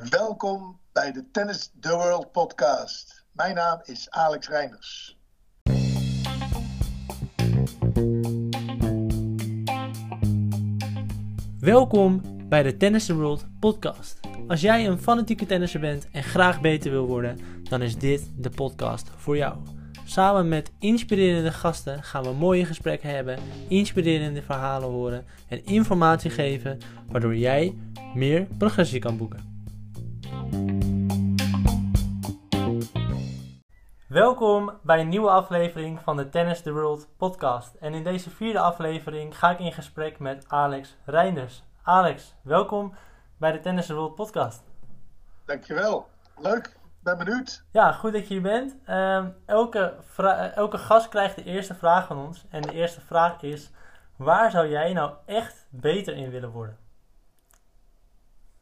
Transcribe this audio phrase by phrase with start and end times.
[0.00, 3.24] Welkom bij de Tennis The World podcast.
[3.32, 5.18] Mijn naam is Alex Reinders.
[11.60, 14.20] Welkom bij de Tennis The World podcast.
[14.48, 18.50] Als jij een fanatieke tennisser bent en graag beter wil worden, dan is dit de
[18.50, 19.56] podcast voor jou.
[20.04, 23.38] Samen met inspirerende gasten gaan we mooie gesprekken hebben,
[23.68, 26.78] inspirerende verhalen horen en informatie geven,
[27.08, 27.76] waardoor jij
[28.14, 29.51] meer progressie kan boeken.
[34.12, 37.74] Welkom bij een nieuwe aflevering van de Tennis the World podcast.
[37.74, 41.62] En in deze vierde aflevering ga ik in gesprek met Alex Reinders.
[41.82, 42.94] Alex, welkom
[43.36, 44.62] bij de Tennis the World podcast.
[45.44, 46.08] Dankjewel.
[46.36, 46.76] Leuk.
[47.00, 47.64] Ben benieuwd.
[47.70, 48.76] Ja, goed dat je hier bent.
[48.84, 52.44] Ehm, elke, eh, elke gast krijgt de eerste vraag van ons.
[52.50, 53.70] En de eerste vraag is:
[54.16, 56.78] waar zou jij nou echt beter in willen worden?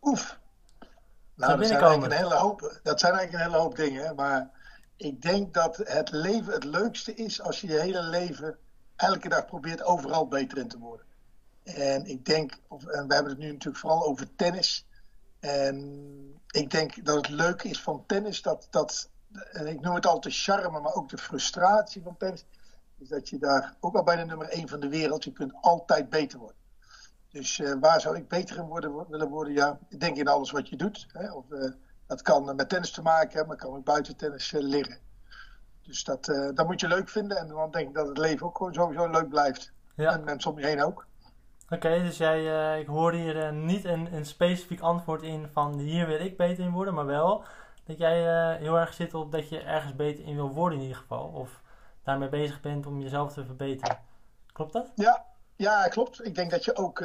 [0.03, 0.39] Oef.
[1.35, 4.15] Nou, dat zijn, eigenlijk een hele hoop, dat zijn eigenlijk een hele hoop dingen.
[4.15, 4.59] Maar
[5.01, 8.59] ik denk dat het leven het leukste is als je je hele leven
[8.97, 11.07] elke dag probeert overal beter in te worden.
[11.63, 14.87] En ik denk, of, en we hebben het nu natuurlijk vooral over tennis.
[15.41, 19.11] En ik denk dat het leuke is van tennis, dat, dat
[19.53, 22.45] en ik noem het altijd charme, maar ook de frustratie van tennis,
[22.99, 25.53] is dat je daar, ook al bij de nummer 1 van de wereld, je kunt
[25.61, 26.57] altijd beter worden.
[27.31, 29.53] Dus uh, waar zou ik beter in worden, willen worden?
[29.53, 31.07] Ja, ik denk in alles wat je doet.
[31.13, 31.33] Hè?
[31.33, 31.71] Of, uh,
[32.11, 34.99] dat kan met tennis te maken hebben, maar kan ook buiten tennis uh, leren.
[35.83, 38.69] Dus dat, dat moet je leuk vinden en dan denk ik dat het leven ook
[38.75, 39.73] sowieso leuk blijft.
[39.95, 40.13] Ja.
[40.13, 41.07] En mensen om je heen ook.
[41.65, 45.49] Oké, okay, dus jij, uh, ik hoorde hier uh, niet een, een specifiek antwoord in
[45.53, 47.45] van hier wil ik beter in worden, maar wel
[47.85, 50.85] dat jij uh, heel erg zit op dat je ergens beter in wil worden in
[50.85, 51.27] ieder geval.
[51.27, 51.63] Of
[52.05, 53.99] daarmee bezig bent om jezelf te verbeteren.
[54.53, 54.93] Klopt dat?
[54.95, 55.25] Ja,
[55.57, 56.25] ja klopt.
[56.25, 57.05] Ik denk dat je ook,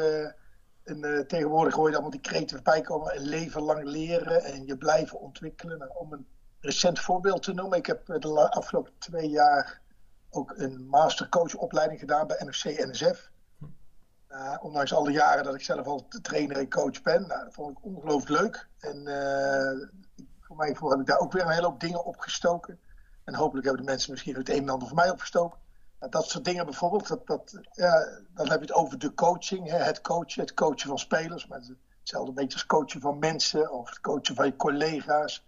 [0.85, 4.77] een, tegenwoordig hoor je allemaal die kreten voorbij komen, een leven lang leren en je
[4.77, 5.77] blijven ontwikkelen.
[5.77, 6.27] Nou, om een
[6.59, 9.81] recent voorbeeld te noemen, ik heb de afgelopen twee jaar
[10.29, 13.29] ook een mastercoachopleiding gedaan bij NOC-NSF.
[14.29, 17.27] Uh, ondanks alle jaren dat ik zelf al trainer en coach ben.
[17.27, 18.67] Nou, dat vond ik ongelooflijk leuk.
[18.79, 19.87] En uh,
[20.39, 22.79] voor mij heb ik daar ook weer een hele hoop dingen opgestoken.
[23.23, 25.59] En hopelijk hebben de mensen misschien het een en ander voor mij opgestoken.
[25.99, 27.59] Dat soort dingen bijvoorbeeld, dat, dat,
[28.33, 29.69] dan heb je het over de coaching.
[29.69, 31.47] Hè, het coachen, het coachen van spelers.
[31.47, 31.61] Maar
[31.99, 35.45] hetzelfde beetje als coachen van mensen of het coachen van je collega's.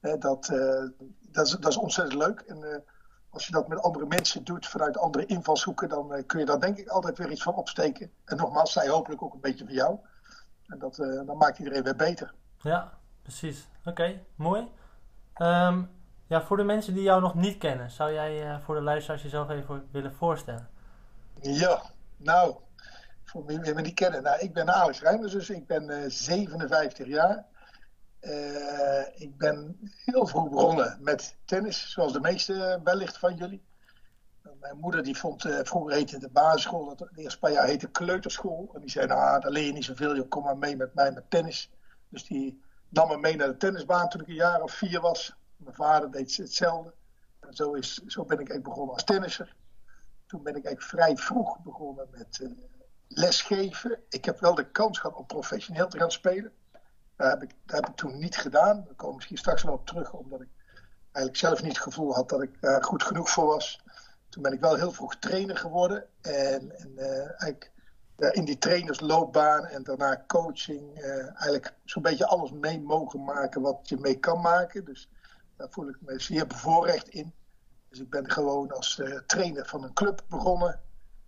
[0.00, 0.88] Hè, dat, uh,
[1.20, 2.40] dat, is, dat is ontzettend leuk.
[2.40, 2.84] En,
[3.30, 6.60] als je dat met andere mensen doet vanuit andere invalshoeken, dan uh, kun je daar
[6.60, 8.12] denk ik altijd weer iets van opsteken.
[8.24, 9.98] En nogmaals, zij hopelijk ook een beetje van jou.
[10.66, 10.96] En dat,
[11.26, 12.34] dan maakt iedereen weer beter.
[12.58, 13.68] Ja, precies.
[13.84, 14.68] Oké, mooi.
[15.36, 15.90] Um,
[16.30, 19.22] ja, voor de mensen die jou nog niet kennen, zou jij uh, voor de luisteraars
[19.22, 20.68] jezelf even willen voorstellen?
[21.40, 21.82] Ja,
[22.16, 22.56] nou,
[23.24, 24.22] voor wie me niet kennen.
[24.22, 27.46] Nou, ik ben Alex Rijmers, dus ik ben 57 jaar.
[28.20, 33.64] Uh, ik ben heel vroeg begonnen met tennis, zoals de meeste wellicht van jullie.
[34.60, 38.70] Mijn moeder die vond, vroeger heette de basisschool, dat eerste paar jaar heette kleuterschool.
[38.74, 41.12] En die zei, nou, daar leer je niet zoveel, je kom maar mee met mij
[41.12, 41.70] met tennis.
[42.08, 45.38] Dus die nam me mee naar de tennisbaan toen ik een jaar of vier was.
[45.60, 46.94] Mijn vader deed hetzelfde.
[47.40, 49.56] En zo, is, zo ben ik eigenlijk begonnen als tennisser.
[50.26, 52.50] Toen ben ik eigenlijk vrij vroeg begonnen met uh,
[53.08, 53.98] lesgeven.
[54.08, 56.52] Ik heb wel de kans gehad om professioneel te gaan spelen.
[57.16, 58.84] Dat heb, ik, dat heb ik toen niet gedaan.
[58.84, 60.48] Daar kom ik misschien straks wel op terug, omdat ik
[61.02, 63.84] eigenlijk zelf niet het gevoel had dat ik daar goed genoeg voor was.
[64.28, 66.06] Toen ben ik wel heel vroeg trainer geworden.
[66.20, 67.72] En, en uh, eigenlijk
[68.18, 73.88] uh, in die trainersloopbaan en daarna coaching, eigenlijk zo'n beetje alles mee mogen maken wat
[73.88, 74.84] je mee kan maken.
[74.84, 75.08] Dus
[75.60, 77.34] daar voel ik me zeer bevoorrecht in.
[77.88, 80.80] Dus ik ben gewoon als trainer van een club begonnen.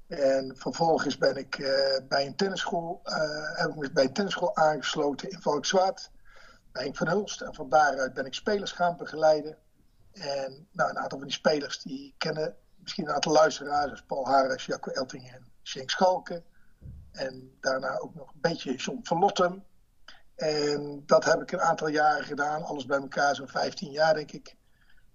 [0.06, 1.68] En vervolgens ben ik uh,
[2.08, 6.10] bij, een tennisschool, uh, heb ik me bij een tennisschool aangesloten in Valkenswaard,
[6.72, 7.40] bij Henk van Hulst.
[7.40, 9.56] En van daaruit ben ik spelers gaan begeleiden.
[10.12, 14.66] En nou, een aantal van die spelers die kennen misschien een aantal luisteraars, Paul Harris,
[14.66, 16.44] Jacco Elting en Schenk Schalken.
[17.12, 19.64] En daarna ook nog een beetje John van Lottem.
[20.42, 24.32] En dat heb ik een aantal jaren gedaan, alles bij elkaar zo'n 15 jaar denk
[24.32, 24.56] ik.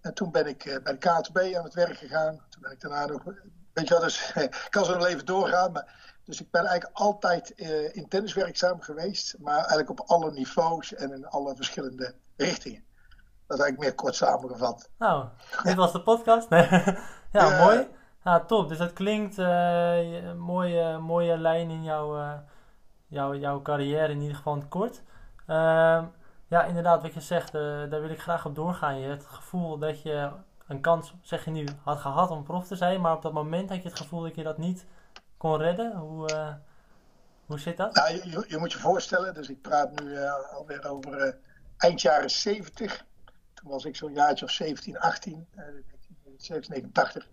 [0.01, 2.41] En toen ben ik uh, bij de KTB aan het werk gegaan.
[2.49, 3.23] Toen ben ik daarna nog
[3.73, 5.71] Weet je wel, dus ik kan zo nog even doorgaan.
[5.71, 9.35] Maar, dus ik ben eigenlijk altijd uh, in tennis werkzaam geweest.
[9.39, 12.83] Maar eigenlijk op alle niveaus en in alle verschillende richtingen.
[13.47, 14.89] Dat is eigenlijk meer kort samengevat.
[14.97, 15.25] Nou,
[15.63, 16.47] dit was de podcast.
[17.31, 17.87] ja, mooi.
[18.23, 18.69] Ja, top.
[18.69, 22.33] Dus dat klinkt uh, een mooie, mooie lijn in jouw, uh,
[23.07, 25.01] jouw, jouw carrière, in ieder geval in het kort.
[25.47, 26.03] Uh,
[26.47, 28.99] ja, inderdaad, wat je zegt, daar wil ik graag op doorgaan.
[28.99, 30.31] Je hebt het gevoel dat je
[30.67, 33.69] een kans, zeg je nu, had gehad om prof te zijn, maar op dat moment
[33.69, 34.85] had je het gevoel dat je dat niet
[35.37, 35.95] kon redden.
[35.95, 36.53] Hoe, uh,
[37.45, 37.95] hoe zit dat?
[37.95, 41.37] Nou, je, je, moet je voorstellen, dus ik praat nu uh, alweer over
[41.77, 43.05] eind jaren 70.
[43.53, 47.27] Toen was ik zo'n jaartje of 17, 18, uh, 1989.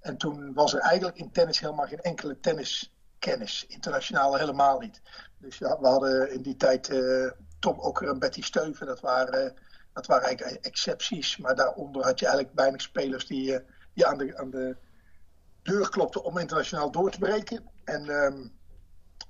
[0.00, 3.66] En toen was er eigenlijk in tennis helemaal geen enkele tenniskennis.
[3.66, 5.00] Internationaal helemaal niet.
[5.38, 6.88] Dus ja, we hadden in die tijd
[7.60, 8.86] Tom Okker en Betty Steuven.
[8.86, 9.54] Dat waren,
[9.92, 11.36] dat waren eigenlijk excepties.
[11.36, 13.58] Maar daaronder had je eigenlijk weinig spelers die, uh,
[13.94, 14.76] die aan, de, aan de
[15.62, 17.64] deur klopten om internationaal door te breken.
[17.84, 18.58] En um,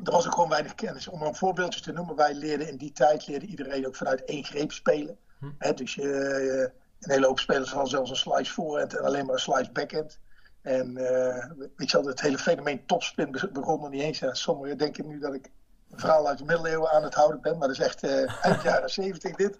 [0.05, 1.09] er was ook gewoon weinig kennis.
[1.09, 4.45] Om een voorbeeldje te noemen, wij leerden in die tijd leerde iedereen ook vanuit één
[4.45, 5.19] greep spelen.
[5.39, 5.75] Hm.
[5.75, 9.41] dus je, een hele hoop spelers hadden zelfs een slice voorhand en alleen maar een
[9.41, 10.19] slice backhand.
[10.63, 14.19] En uh, weet je wel, het hele fenomeen topspin begon nog niet eens.
[14.19, 15.51] Ja, sommigen denken nu dat ik
[15.93, 18.91] verhaal uit de middeleeuwen aan het houden ben, maar dat is echt uh, eind jaren
[18.91, 19.59] 70 dit.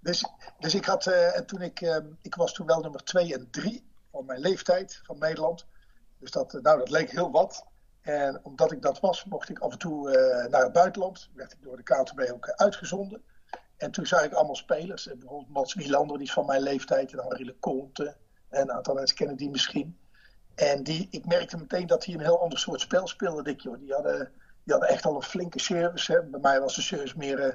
[0.00, 0.24] Dus,
[0.58, 1.80] dus ik had, uh, en toen ik,
[2.22, 5.66] ik was toen wel nummer 2 en 3 van mijn leeftijd van Nederland.
[6.18, 7.66] Dus dat, nou, dat leek heel wat.
[8.00, 10.10] En omdat ik dat was, mocht ik af en toe
[10.50, 11.28] naar het buitenland.
[11.34, 13.22] Werd ik door de KTB ook uitgezonden.
[13.80, 15.04] En toen zag ik allemaal spelers.
[15.04, 17.12] Bijvoorbeeld Mats Wielander, die is van mijn leeftijd.
[17.12, 18.16] En Henri Leconte.
[18.48, 19.98] En een aantal mensen kennen die misschien.
[20.54, 23.42] En die, ik merkte meteen dat hij een heel ander soort spel speelde.
[23.42, 23.78] Dik, joh.
[23.78, 24.32] Die, hadden,
[24.70, 26.12] die hadden echt al een flinke service.
[26.12, 26.22] Hè.
[26.22, 27.54] Bij mij was de service meer, uh,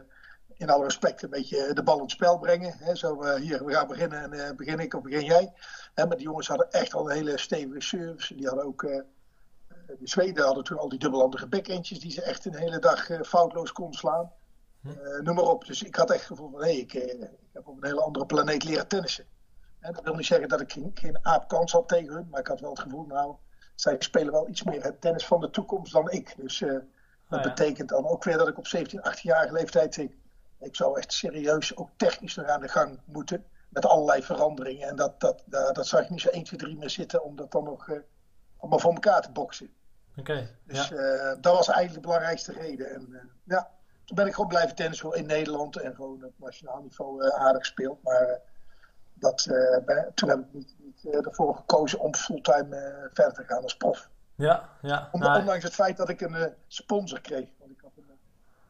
[0.54, 2.76] in alle respect, een beetje de bal in het spel brengen.
[2.78, 2.96] Hè.
[2.96, 5.54] Zo, uh, hier, we gaan beginnen en uh, begin ik of begin jij.
[5.94, 8.36] Hè, maar die jongens hadden echt al een hele stevige service.
[8.36, 9.06] Die hadden ook, de
[10.04, 13.98] Zweden hadden toen al die dubbelhandige backendjes die ze echt een hele dag foutloos konden
[13.98, 14.32] slaan.
[14.84, 15.66] Uh, noem maar op.
[15.66, 18.02] Dus ik had echt het gevoel van, hé, hey, ik, ik, heb op een hele
[18.02, 19.26] andere planeet leren tennissen.
[19.80, 22.48] En dat wil niet zeggen dat ik geen, geen aapkans had tegen hun, maar ik
[22.48, 23.36] had wel het gevoel, nou,
[23.76, 26.36] zij spelen wel iets meer het tennis van de toekomst dan ik.
[26.38, 26.64] Dus
[27.30, 27.50] dat ja.
[27.50, 30.18] betekent dan ook weer dat ik op 17, 18-jarige leeftijd, ik,
[30.60, 33.46] ik zou echt serieus ook technisch nog aan de gang moeten.
[33.70, 34.88] Met allerlei veranderingen.
[34.88, 37.36] En dat, dat, dat, dat zag ik niet zo 1, 2, 3 meer zitten om
[37.36, 38.00] dat dan nog uh,
[38.58, 39.70] allemaal voor elkaar te boksen.
[40.18, 40.96] Okay, dus ja.
[40.96, 42.94] uh, dat was eigenlijk de belangrijkste reden.
[42.94, 43.70] En ja,
[44.06, 48.04] toen ben ik gewoon blijven tennissen in Nederland en gewoon op nationaal niveau aardig gespeeld.
[48.04, 48.40] Maar
[49.14, 49.44] dat,
[50.14, 54.10] toen heb ik niet, niet ervoor gekozen om fulltime verder te gaan als prof.
[54.36, 55.10] Ja, ja.
[55.12, 57.50] Nou, ondanks het feit dat ik een sponsor kreeg.
[57.58, 58.20] Want ik had een,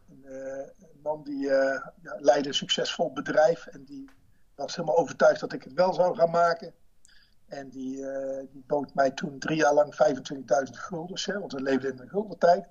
[0.09, 0.33] een,
[0.79, 3.65] een man die ja, leidde een succesvol bedrijf.
[3.65, 4.09] En die
[4.55, 6.73] was helemaal overtuigd dat ik het wel zou gaan maken.
[7.47, 7.95] En die,
[8.51, 11.25] die bood mij toen drie jaar lang 25.000 guldens.
[11.25, 12.67] Hè, want we leefden in een guldentijd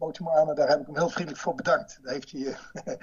[0.00, 1.98] bood hij me aan en daar heb ik hem heel vriendelijk voor bedankt.
[2.02, 2.56] Dat heeft hij uh,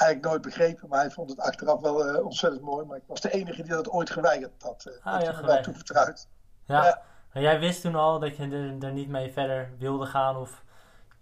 [0.00, 2.86] eigenlijk nooit begrepen, maar hij vond het achteraf wel uh, ontzettend mooi.
[2.86, 4.84] Maar ik was de enige die dat ooit geweigerd had.
[4.88, 6.28] Uh, ah, ja, me wel toevertrouwd.
[6.64, 7.02] Ja.
[7.34, 10.62] En jij wist toen al dat je er, er, niet mee verder wilde gaan of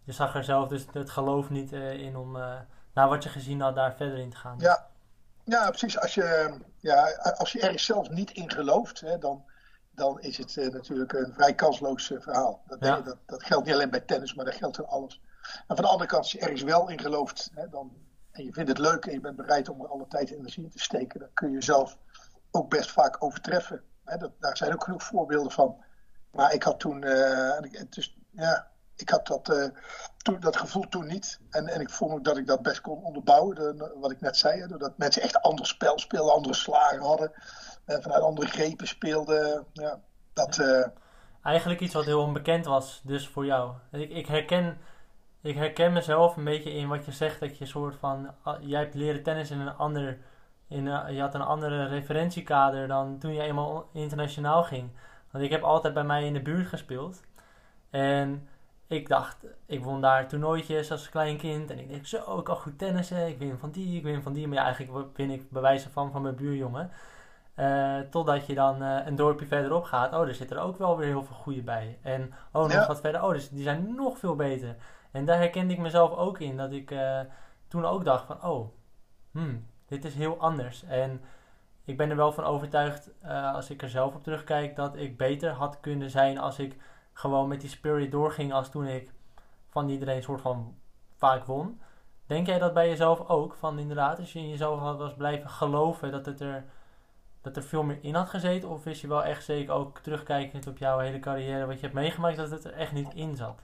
[0.05, 2.33] je zag er zelf dus het geloof niet in om
[2.95, 4.59] na wat je gezien had daar verder in te gaan.
[4.59, 4.87] Ja,
[5.45, 5.99] ja precies.
[5.99, 9.45] Als je, ja, als je ergens zelf niet in gelooft, hè, dan
[9.95, 12.63] dan is het uh, natuurlijk een vrij kansloos uh, verhaal.
[12.67, 13.01] Dat, ja.
[13.01, 15.21] dat, dat, geldt niet alleen bij tennis, maar dat geldt in alles.
[15.43, 17.93] En van de andere kant, als je ergens wel in gelooft hè, dan,
[18.31, 20.65] en je vindt het leuk en je bent bereid om er alle tijd en energie
[20.65, 21.97] in te steken, dan kun je jezelf
[22.51, 23.83] ook best vaak overtreffen.
[24.05, 25.85] Hè, dat, daar zijn ook genoeg voorbeelden van.
[26.33, 27.01] Maar ik had toen,
[27.91, 29.73] dus, ja, ik had dat,
[30.17, 31.41] toen, dat gevoel toen niet.
[31.51, 34.37] En, en ik vond ook dat ik dat best kon onderbouwen, de, wat ik net
[34.37, 34.67] zei.
[34.67, 37.33] Doordat mensen echt ander spel speelden, andere slagen hadden
[37.85, 39.65] en vanuit andere grepen speelde.
[39.73, 40.01] Ja,
[40.33, 40.61] dat.
[41.43, 43.73] Eigenlijk iets wat heel onbekend was, dus voor jou.
[43.91, 44.79] Ik, ik, herken,
[45.41, 48.35] ik herken mezelf een beetje in wat je zegt, dat je soort van.
[48.61, 50.19] Jij hebt leren tennis in een ander.
[50.69, 54.91] In een, je had een andere referentiekader dan toen je eenmaal internationaal ging.
[55.33, 57.23] Want ik heb altijd bij mij in de buurt gespeeld.
[57.91, 58.49] En
[58.87, 61.71] ik dacht, ik won daar toernooitjes als klein kind.
[61.71, 63.29] En ik denk, zo, ik kan goed tennissen.
[63.29, 64.49] Ik win van die, ik win van die.
[64.49, 66.91] Maar ja, eigenlijk win ik bij wijze van van mijn buurjongen.
[67.57, 70.13] Uh, totdat je dan uh, een dorpje verderop gaat.
[70.13, 71.99] Oh, er zitten er ook wel weer heel veel goede bij.
[72.03, 72.87] En oh, nog ja.
[72.87, 73.23] wat verder.
[73.23, 74.77] Oh, dus die zijn nog veel beter.
[75.11, 76.57] En daar herkende ik mezelf ook in.
[76.57, 77.21] Dat ik uh,
[77.69, 78.69] toen ook dacht van, oh,
[79.31, 80.85] hmm, dit is heel anders.
[80.85, 81.21] En
[81.85, 83.11] ik ben er wel van overtuigd,
[83.55, 86.77] als ik er zelf op terugkijk, dat ik beter had kunnen zijn als ik
[87.13, 89.13] gewoon met die spirit doorging als toen ik
[89.69, 90.75] van iedereen soort van
[91.17, 91.81] vaak won.
[92.27, 93.55] Denk jij dat bij jezelf ook?
[93.55, 96.65] Van inderdaad, als je in jezelf had was blijven geloven dat het er
[97.41, 98.69] dat er veel meer in had gezeten?
[98.69, 101.95] Of is je wel echt zeker ook terugkijkend op jouw hele carrière, wat je hebt
[101.95, 103.61] meegemaakt, dat het er echt niet in zat?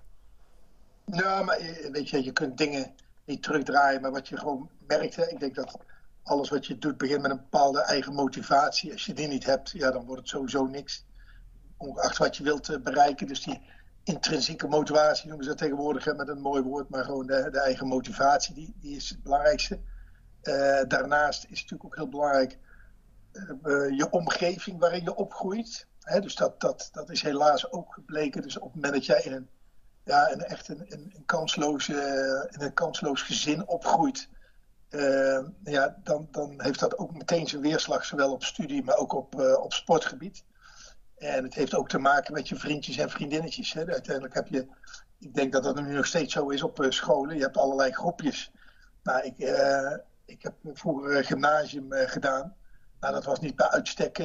[1.04, 1.58] Nou, maar
[1.92, 2.94] weet je, je kunt dingen
[3.24, 5.78] niet terugdraaien, maar wat je gewoon merkte, ik denk dat
[6.28, 8.92] alles wat je doet begint met een bepaalde eigen motivatie.
[8.92, 11.06] Als je die niet hebt, ja, dan wordt het sowieso niks.
[11.76, 13.26] Ongeacht wat je wilt uh, bereiken.
[13.26, 13.60] Dus die
[14.04, 17.86] intrinsieke motivatie noemen ze dat tegenwoordig met een mooi woord, maar gewoon de, de eigen
[17.86, 19.80] motivatie, die, die is het belangrijkste.
[20.42, 22.58] Uh, daarnaast is het natuurlijk ook heel belangrijk
[23.32, 25.86] uh, je omgeving waarin je opgroeit.
[26.00, 28.42] Hè, dus dat, dat, dat is helaas ook gebleken.
[28.42, 29.48] Dus op het moment dat jij in
[30.04, 31.12] ja, een, echt een, een,
[32.50, 34.28] in een kansloos gezin opgroeit,
[35.62, 39.34] ja, dan, dan heeft dat ook meteen zijn weerslag, zowel op studie, maar ook op,
[39.60, 40.44] op sportgebied.
[41.16, 43.72] En het heeft ook te maken met je vriendjes en vriendinnetjes.
[43.72, 43.86] Hè.
[43.86, 44.66] Uiteindelijk heb je,
[45.18, 47.36] ik denk dat dat nu nog steeds zo is op scholen.
[47.36, 48.52] Je hebt allerlei groepjes.
[49.02, 49.38] Nou, ik,
[50.24, 52.56] ik heb vroeger gymnasium gedaan.
[53.00, 54.18] Nou, dat was niet bij uitstek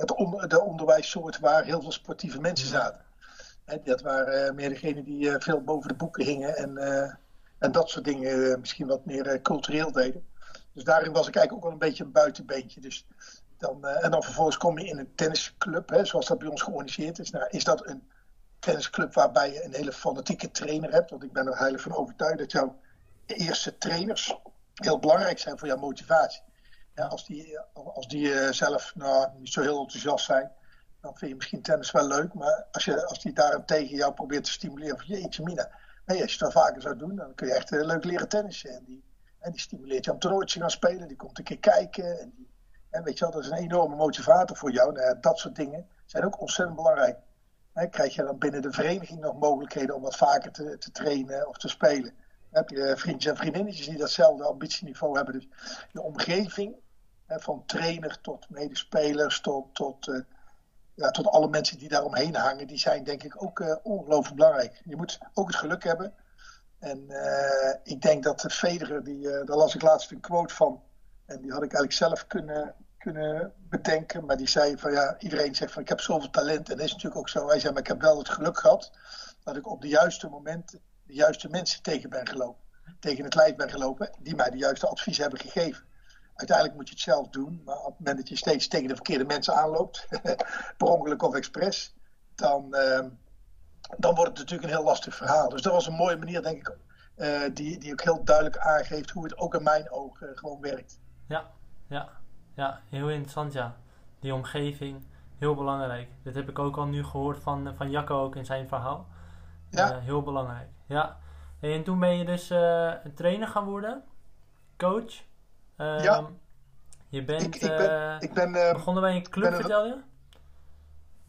[0.00, 3.00] het on, de onderwijssoort waar heel veel sportieve mensen zaten.
[3.84, 6.78] dat waren meer degenen die eh, veel boven de boeken hingen en,
[7.60, 10.28] en dat soort dingen misschien wat meer cultureel deden.
[10.72, 12.80] Dus daarin was ik eigenlijk ook wel een beetje een buitenbeentje.
[12.80, 13.06] Dus
[13.58, 17.18] dan, en dan vervolgens kom je in een tennisclub, hè, zoals dat bij ons georganiseerd
[17.18, 17.30] is.
[17.30, 18.08] Nou, is dat een
[18.58, 21.10] tennisclub waarbij je een hele fanatieke trainer hebt?
[21.10, 22.78] Want ik ben er heilig van overtuigd dat jouw
[23.26, 24.36] eerste trainers
[24.74, 26.42] heel belangrijk zijn voor jouw motivatie
[26.94, 30.50] ja, als die, als die eh, zelf nou, niet zo heel enthousiast zijn,
[31.00, 32.34] dan vind je misschien tennis wel leuk.
[32.34, 35.70] Maar als, je, als die daarentegen jou probeert te stimuleren van jeetje mina.
[36.10, 38.70] Nee, als je dat vaker zou doen, dan kun je echt uh, leuk leren tennissen.
[38.70, 39.04] En die,
[39.38, 41.08] en die stimuleert je om toernooitje te gaan spelen.
[41.08, 42.32] Die komt een keer kijken.
[42.90, 44.92] En, weet je wel, dat is een enorme motivator voor jou.
[44.92, 47.18] Nou, dat soort dingen zijn ook ontzettend belangrijk.
[47.90, 51.56] krijg je dan binnen de vereniging nog mogelijkheden om wat vaker te, te trainen of
[51.56, 52.14] te spelen?
[52.50, 55.34] Dan heb je vriendjes en vriendinnetjes die datzelfde ambitieniveau hebben.
[55.34, 55.48] Dus
[55.92, 56.74] de omgeving
[57.26, 60.20] van trainer tot medespelers, tot, tot, uh,
[61.10, 64.80] tot alle mensen die daaromheen hangen, die zijn denk ik ook uh, ongelooflijk belangrijk.
[64.84, 66.14] Je moet ook het geluk hebben.
[66.78, 70.82] En uh, ik denk dat de Federer, die, daar las ik laatst een quote van,
[71.26, 75.54] en die had ik eigenlijk zelf kunnen, kunnen bedenken, maar die zei van ja, iedereen
[75.54, 77.48] zegt van ik heb zoveel talent en dat is natuurlijk ook zo.
[77.48, 78.90] Hij zei maar ik heb wel het geluk gehad
[79.44, 80.70] dat ik op de juiste moment
[81.06, 82.62] de juiste mensen tegen ben gelopen.
[83.00, 85.84] Tegen het lijf ben gelopen, die mij de juiste advies hebben gegeven.
[86.40, 88.94] Uiteindelijk moet je het zelf doen, maar op het moment dat je steeds tegen de
[88.94, 90.08] verkeerde mensen aanloopt,
[90.76, 91.94] per ongeluk of expres,
[92.34, 93.04] dan, uh,
[93.96, 95.48] dan wordt het natuurlijk een heel lastig verhaal.
[95.48, 96.76] Dus dat was een mooie manier, denk ik,
[97.16, 100.60] uh, die, die ook heel duidelijk aangeeft hoe het ook in mijn ogen uh, gewoon
[100.60, 101.00] werkt.
[101.28, 101.50] Ja,
[101.86, 102.08] ja,
[102.54, 103.76] ja, heel interessant ja.
[104.20, 105.04] Die omgeving,
[105.38, 106.08] heel belangrijk.
[106.22, 109.06] Dit heb ik ook al nu gehoord van, van Jacco ook in zijn verhaal.
[109.70, 109.98] Ja.
[109.98, 111.16] Heel belangrijk, ja.
[111.60, 114.04] En toen ben je dus een trainer gaan worden,
[114.76, 115.28] coach
[115.80, 116.16] ja.
[116.16, 116.24] Ehm,
[117.08, 119.96] je bent ik, ik ben, ik ben uh, begonnen bij een club, vertel je?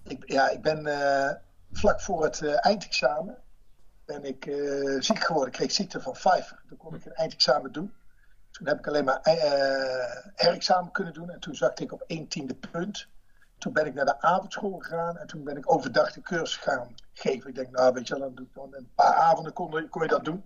[0.03, 1.31] Ik, ja, ik ben uh,
[1.71, 3.37] vlak voor het uh, eindexamen
[4.05, 4.43] ben ik
[5.03, 5.51] ziek geworden.
[5.51, 6.61] Ik kreeg ziekte van Pfeiffer.
[6.67, 7.93] Toen kon ik een eindexamen doen.
[8.51, 9.19] Toen heb ik alleen maar
[10.35, 11.29] herexamen kunnen doen.
[11.29, 13.07] En toen zakte ik op 1 tiende punt.
[13.57, 15.17] Toen ben ik naar de avondschool gegaan.
[15.17, 17.49] En toen ben ik overdag de cursus gaan geven.
[17.49, 20.01] Ik denk, nou weet je wel, dan doe ik dan een paar avonden kon, kon
[20.01, 20.45] je dat doen.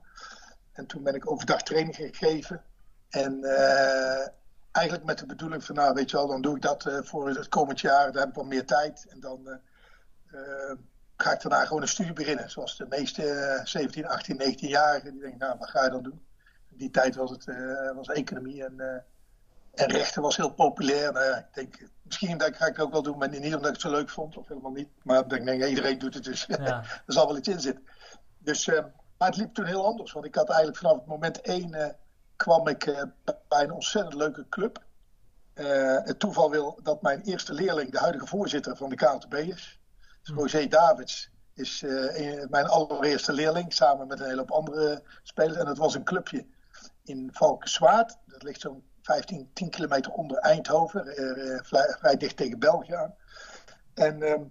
[0.72, 2.62] En toen ben ik overdag training gegeven.
[3.10, 4.28] En uh,
[4.72, 7.30] eigenlijk met de bedoeling van, nou weet je wel, dan doe ik dat uh, voor
[7.30, 8.12] het komend jaar.
[8.12, 9.06] Dan heb ik wat meer tijd.
[9.10, 9.60] En dan
[10.32, 10.72] uh,
[11.18, 12.50] ga ik daarna gewoon een studie beginnen.
[12.50, 15.12] Zoals de meeste 17, 18, 19-jarigen.
[15.12, 16.26] Die denken, nou wat ga je dan doen?
[16.72, 17.46] In die tijd was het
[17.96, 19.04] was economie en,
[19.74, 21.12] en rechten was heel populair.
[21.12, 23.66] Nou, ja, ik denk, misschien dat ga ik het ook wel doen, maar niet omdat
[23.66, 24.38] ik het zo leuk vond.
[24.38, 24.90] Of helemaal niet.
[25.04, 26.46] Maar ik denk, nee, iedereen doet het dus.
[26.46, 26.58] Ja.
[27.06, 27.88] er zal wel iets in zitten.
[28.38, 28.66] Dus,
[29.18, 30.12] maar het liep toen heel anders.
[30.12, 31.98] Want ik had eigenlijk vanaf het moment één
[32.46, 33.02] kwam ik uh,
[33.48, 34.84] bij een ontzettend leuke club.
[35.56, 39.80] Uh, het toeval wil dat mijn eerste leerling de huidige voorzitter van de KNTB is.
[40.22, 40.34] Dus hm.
[40.34, 45.58] Roger Davids is uh, mijn allereerste leerling, samen met een hele hoop andere spelers.
[45.58, 46.46] En dat was een clubje
[47.04, 48.18] in Valkenswaard.
[48.26, 51.06] Dat ligt zo'n 15, 10 kilometer onder Eindhoven,
[51.66, 53.16] vrij, vrij, dicht tegen België aan.
[53.94, 54.44] En ehm,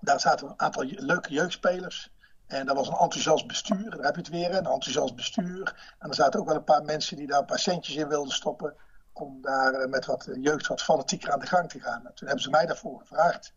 [0.00, 2.10] daar zaten een aantal leuke jeugdspelers.
[2.46, 5.94] En dat was een enthousiast bestuur, daar heb je het weer, een enthousiast bestuur.
[5.98, 8.32] En er zaten ook wel een paar mensen die daar een paar centjes in wilden
[8.32, 8.74] stoppen.
[9.12, 12.06] Om daar eh, met wat jeugd wat fanatieker aan de gang te gaan.
[12.06, 13.54] En toen hebben ze mij daarvoor gevraagd.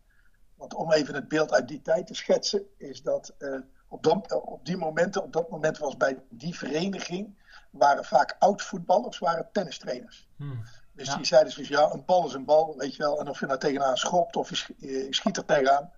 [0.54, 4.32] Want om even het beeld uit die tijd te schetsen, is dat uh, op, dat,
[4.42, 7.38] op die momenten, op dat moment was bij die vereniging,
[7.70, 10.28] waren vaak oud-voetballers, waren tennistrainers.
[10.36, 10.62] Hmm.
[10.92, 13.20] Dus die zeiden dus ja, een bal is een bal, weet je wel.
[13.20, 15.90] En of je nou tegenaan schopt of je schiet er tegenaan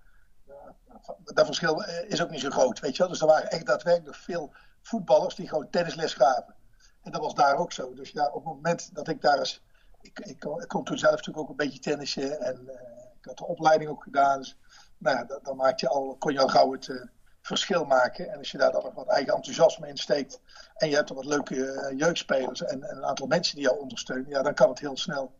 [1.24, 3.08] dat verschil eh, is ook niet zo groot, weet je wel.
[3.08, 6.54] Dus er waren echt daadwerkelijk veel voetballers die gewoon tennisles gaven.
[7.02, 7.94] En dat was daar ook zo.
[7.94, 9.62] Dus ja, op het moment dat ik daar eens...
[10.00, 12.72] Ik, ik, ik kon toen zelf natuurlijk ook een beetje tennissen en uh,
[13.20, 14.38] ik had de opleiding ook gedaan.
[14.38, 14.58] Dus
[14.98, 17.04] nou ja, dan, dan maak je al, kon je al gauw het uh,
[17.40, 18.30] verschil maken.
[18.30, 20.40] En als je daar dan nog wat eigen enthousiasme in steekt
[20.74, 24.30] en je hebt er wat leuke jeugdspelers en, en, een aantal mensen die jou ondersteunen,
[24.30, 25.32] ja, dan kan het heel snel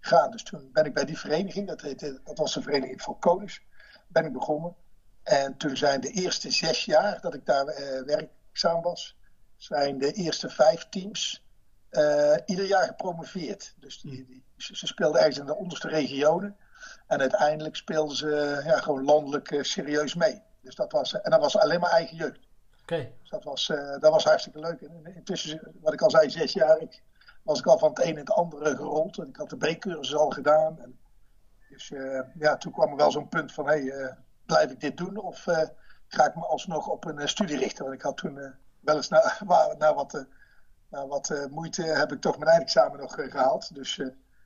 [0.00, 0.30] gaan.
[0.30, 3.62] Dus toen ben ik bij die vereniging, dat, heette, dat was de vereniging voor Konings,
[4.08, 4.76] ben ik begonnen.
[5.22, 9.16] En toen zijn de eerste zes jaar dat ik daar uh, werkzaam was,
[9.56, 11.44] zijn de eerste vijf teams
[11.90, 13.74] uh, ieder jaar gepromoveerd.
[13.78, 16.56] Dus die, die, ze speelden ergens in de onderste regionen.
[17.06, 20.42] En uiteindelijk speelden ze ja, gewoon landelijk uh, serieus mee.
[20.60, 22.48] Dus dat was, en dat was alleen maar eigen jeugd.
[22.82, 23.12] Oké.
[23.20, 23.66] Dus dat was,
[23.98, 24.80] dat was hartstikke leuk.
[24.80, 27.02] En intussen, wat ik al zei, zes jaar, ik,
[27.42, 29.18] was ik al van het een in het andere gerold.
[29.18, 30.80] En ik had de B-cursus al gedaan.
[30.80, 30.98] En
[31.68, 31.92] dus
[32.38, 34.16] ja, toen kwam er wel zo'n punt van, hé, hey,
[34.52, 35.16] blijf ik dit doen?
[35.16, 35.44] Of
[36.08, 37.84] ga ik me alsnog op een studie richten?
[37.84, 39.32] Want ik had toen wel eens na,
[39.78, 40.26] na wat,
[40.90, 43.74] na wat moeite heb ik toch mijn eindexamen nog gehaald.
[43.74, 43.96] Dus,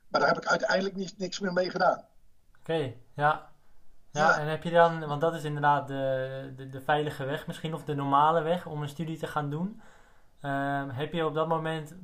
[0.07, 2.05] maar daar heb ik uiteindelijk niet, niks meer mee gedaan.
[2.59, 3.53] Oké, ja.
[4.11, 7.73] Ja, en heb je dan, want dat is inderdaad de, de, de, veilige weg misschien,
[7.73, 9.81] of de normale weg om een studie te gaan doen.
[10.41, 11.95] Um, heb je op dat moment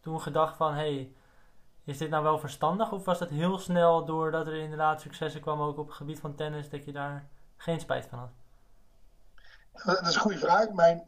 [0.00, 1.12] toen gedacht van, hey,
[1.84, 2.92] is dit nou wel verstandig?
[2.92, 6.34] Of was het heel snel doordat er inderdaad successen kwamen ook op het gebied van
[6.34, 8.30] tennis, dat je daar geen spijt van had?
[9.84, 10.70] Dat is een goede vraag.
[10.70, 11.02] Mijn,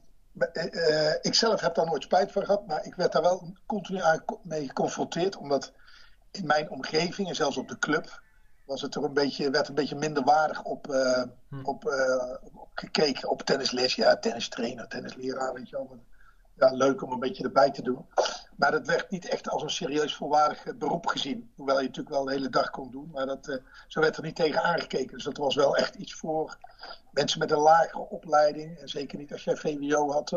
[0.53, 4.01] uh, ik zelf heb daar nooit spijt van gehad, maar ik werd daar wel continu
[4.43, 5.73] mee geconfronteerd, omdat
[6.31, 8.21] in mijn omgeving en zelfs op de club
[8.65, 11.23] was het er een beetje, werd een beetje minder waardig op, uh,
[11.63, 13.29] op, uh, op, gekeken.
[13.29, 15.99] Op tennisles, ja, tennistrainer, tennisleraar, weet je wel.
[16.57, 18.07] Ja, leuk om een beetje erbij te doen.
[18.57, 21.53] Maar dat werd niet echt als een serieus volwaardig beroep gezien.
[21.57, 23.11] Hoewel je natuurlijk wel de hele dag kon doen.
[23.13, 25.15] Maar dat, uh, zo werd er niet tegen aangekeken.
[25.15, 26.59] Dus dat was wel echt iets voor
[27.11, 28.79] mensen met een lagere opleiding.
[28.79, 30.33] En zeker niet als jij VWO had.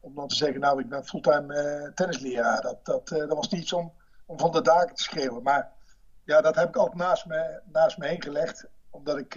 [0.00, 2.62] om dan te zeggen, nou ik ben fulltime tennisleraar.
[2.62, 3.92] Dat, dat, dat was niet iets om,
[4.26, 5.42] om van de daken te schreeuwen.
[5.42, 5.72] Maar
[6.24, 8.66] ja, dat heb ik altijd naast me, naast me heen gelegd.
[8.90, 9.34] Omdat ik,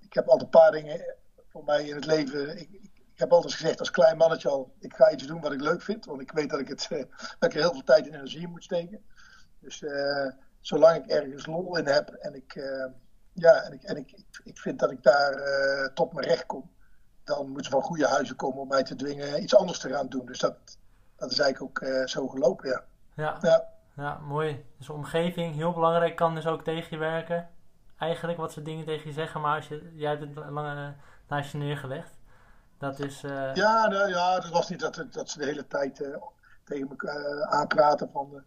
[0.00, 1.04] ik heb altijd een paar dingen
[1.48, 2.58] voor mij in het leven.
[2.58, 2.81] Ik,
[3.22, 6.04] heb altijd gezegd als klein mannetje al, ik ga iets doen wat ik leuk vind.
[6.04, 6.98] Want ik weet dat ik, het, uh,
[7.38, 9.04] dat ik er heel veel tijd en energie in moet steken.
[9.60, 12.54] Dus uh, zolang ik ergens lol in heb en ik,
[13.32, 15.34] ja, en ik, en ik, ik vind dat ik daar
[15.94, 16.70] tot mijn recht kom.
[17.24, 20.08] Dan moeten ze van goede huizen komen om mij te dwingen iets anders te gaan
[20.08, 20.26] doen.
[20.26, 20.56] Dus dat,
[21.16, 22.82] dat is eigenlijk ook zo gelopen, ja.
[23.14, 23.38] Ja.
[23.40, 23.70] ja.
[23.96, 24.64] Ja, mooi.
[24.78, 27.48] Dus omgeving, heel belangrijk, kan dus ook tegen je werken.
[27.98, 30.94] Eigenlijk wat ze dingen tegen je zeggen, maar als je, jij hebt het lang
[31.28, 32.18] naast je neergelegd.
[32.82, 33.22] Dat is...
[33.22, 33.54] Uh...
[33.54, 36.16] Ja, nou, ja, het was niet dat, dat ze de hele tijd uh,
[36.64, 38.42] tegen me uh, aanpraten van...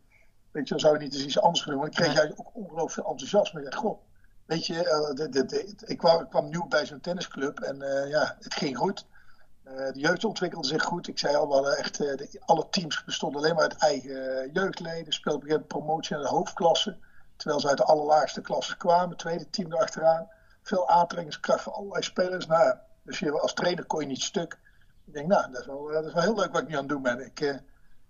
[0.52, 1.76] weet je, dan zou je niet eens iets anders doen.
[1.76, 3.60] Want ik kreeg juist ook ongelooflijk veel enthousiasme.
[3.60, 4.02] Ik dacht, goh,
[4.46, 4.74] weet je,
[5.16, 8.78] de, de, de, ik, kwam, ik kwam nieuw bij zo'n tennisclub en ja, het ging
[8.78, 9.06] goed.
[9.64, 11.08] De jeugd ontwikkelde zich goed.
[11.08, 15.14] Ik zei al, we hadden echt, de, alle teams bestonden alleen maar uit eigen jeugdleden.
[15.14, 16.98] Speelden begin promotie in de hoofdklasse.
[17.36, 19.18] Terwijl ze uit de allerlaagste klasse kwamen.
[19.18, 20.28] Tweede team erachteraan.
[20.62, 22.46] Veel aantrekkingskracht van allerlei spelers.
[22.46, 24.60] Nou, dus je, als trainer kon je niet stuk.
[25.06, 26.80] Ik denk, nou, dat is wel, dat is wel heel leuk wat ik nu aan
[26.80, 27.26] het doen ben.
[27.26, 27.56] Ik, uh,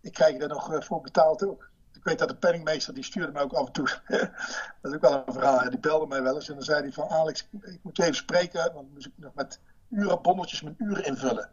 [0.02, 1.70] ik krijg er nog voor betaald ook.
[1.94, 3.88] Ik weet dat de penningmeester, die stuurde mij ook af en toe.
[4.82, 5.70] dat is ook wel een verhaal.
[5.70, 6.50] Die belde mij wel eens.
[6.50, 8.74] En dan zei hij van, Alex, ik moet je even spreken.
[8.74, 11.50] Want moest ik nog met uren bonnetjes met uren invullen.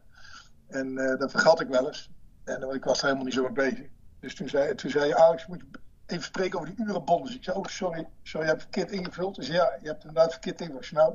[0.66, 2.10] En uh, dat vergat ik wel eens.
[2.44, 3.86] En ik was er helemaal niet zo mee bezig.
[4.20, 7.34] Dus toen zei, toen zei Alex, moet je even spreken over die urenbonus.
[7.34, 9.34] Ik zei, oh sorry, sorry, je hebt verkeerd ingevuld.
[9.34, 10.90] Dus ja, je hebt inderdaad verkeerd ingevuld.
[10.92, 11.14] Nou,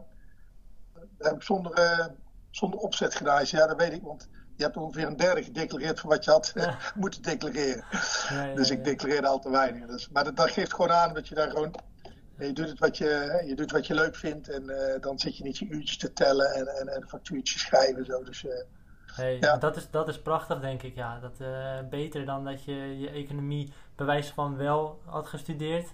[1.17, 2.05] dat heb ik zonder, uh,
[2.51, 3.43] zonder opzet gedaan.
[3.45, 6.51] ja, dat weet ik, want je hebt ongeveer een derde gedeclareerd van wat je had
[6.55, 6.77] ja.
[6.95, 7.83] moeten declareren.
[8.29, 9.85] Ja, ja, dus ik declareerde al te weinig.
[9.85, 11.75] Dus, maar dat, dat, geeft gewoon aan dat je daar gewoon
[12.37, 15.37] je doet, het wat je, je doet wat je leuk vindt en uh, dan zit
[15.37, 18.05] je niet je uurtjes te tellen en, en, en factuurtjes schrijven.
[18.05, 18.23] Zo.
[18.23, 18.51] Dus, uh,
[19.05, 20.95] hey, dat, is, dat is prachtig, denk ik.
[20.95, 21.19] Ja.
[21.19, 25.93] Dat, uh, beter dan dat je je economie bewijs van wel had gestudeerd,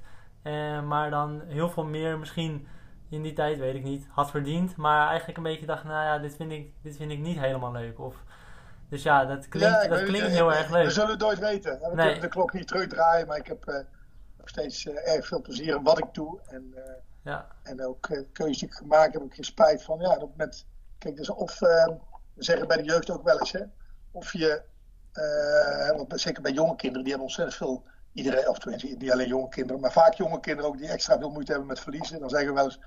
[0.84, 2.68] maar dan heel veel meer misschien
[3.14, 4.76] in die tijd, weet ik niet, had verdiend.
[4.76, 7.72] Maar eigenlijk een beetje dacht, nou ja, dit vind ik, dit vind ik niet helemaal
[7.72, 8.00] leuk.
[8.00, 8.16] Of,
[8.90, 10.86] dus ja, dat klinkt, ja, dat klinkt heel erg leuk.
[10.86, 11.80] We zullen het nooit weten.
[11.80, 12.20] We nee.
[12.20, 13.66] de klok niet terugdraaien, maar ik heb
[14.38, 16.40] nog steeds uh, erg veel plezier in wat ik doe.
[16.48, 16.82] En, uh,
[17.24, 17.48] ja.
[17.64, 20.00] en ook keuzes die ik gemaakt heb, heb ik geen spijt van.
[20.00, 23.64] Ja, op moment, kijk, dus of, we zeggen bij de jeugd ook wel eens, hè,
[24.12, 24.62] of je,
[25.96, 29.50] want zeker bij jonge kinderen, die hebben ontzettend veel, iedereen, of tenminste niet alleen jonge
[29.50, 32.20] kinderen, maar vaak jonge kinderen ook die extra veel moeite hebben met verliezen.
[32.20, 32.80] Dan zeggen we wel eens,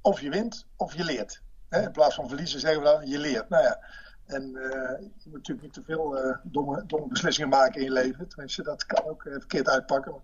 [0.00, 1.42] of je wint, of je leert.
[1.68, 1.82] Hè?
[1.82, 3.48] In plaats van verliezen zeggen we dan, je leert.
[3.48, 3.80] Nou ja,
[4.26, 4.62] en uh,
[4.98, 8.28] je moet natuurlijk niet te veel uh, domme, domme beslissingen maken in je leven.
[8.28, 10.14] Tenminste, dat kan ook uh, verkeerd uitpakken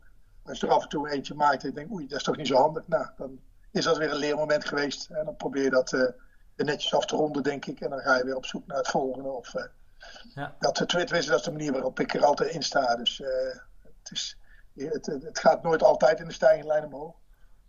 [0.42, 2.36] als je er af en toe eentje maakt en je denkt, oei, dat is toch
[2.36, 2.88] niet zo handig.
[2.88, 3.40] Nou, dan
[3.70, 5.10] is dat weer een leermoment geweest.
[5.10, 6.14] En dan probeer je dat
[6.56, 7.80] netjes af te ronden, denk ik.
[7.80, 9.28] En dan ga je weer op zoek naar het volgende.
[9.28, 9.52] Of,
[10.34, 10.56] ja.
[10.58, 12.96] dat, tenminste, dat is de manier waarop ik er altijd in sta.
[12.96, 13.18] Dus
[13.82, 14.38] het, is,
[14.76, 17.14] het, het, gaat nooit altijd in de stijgende lijn omhoog.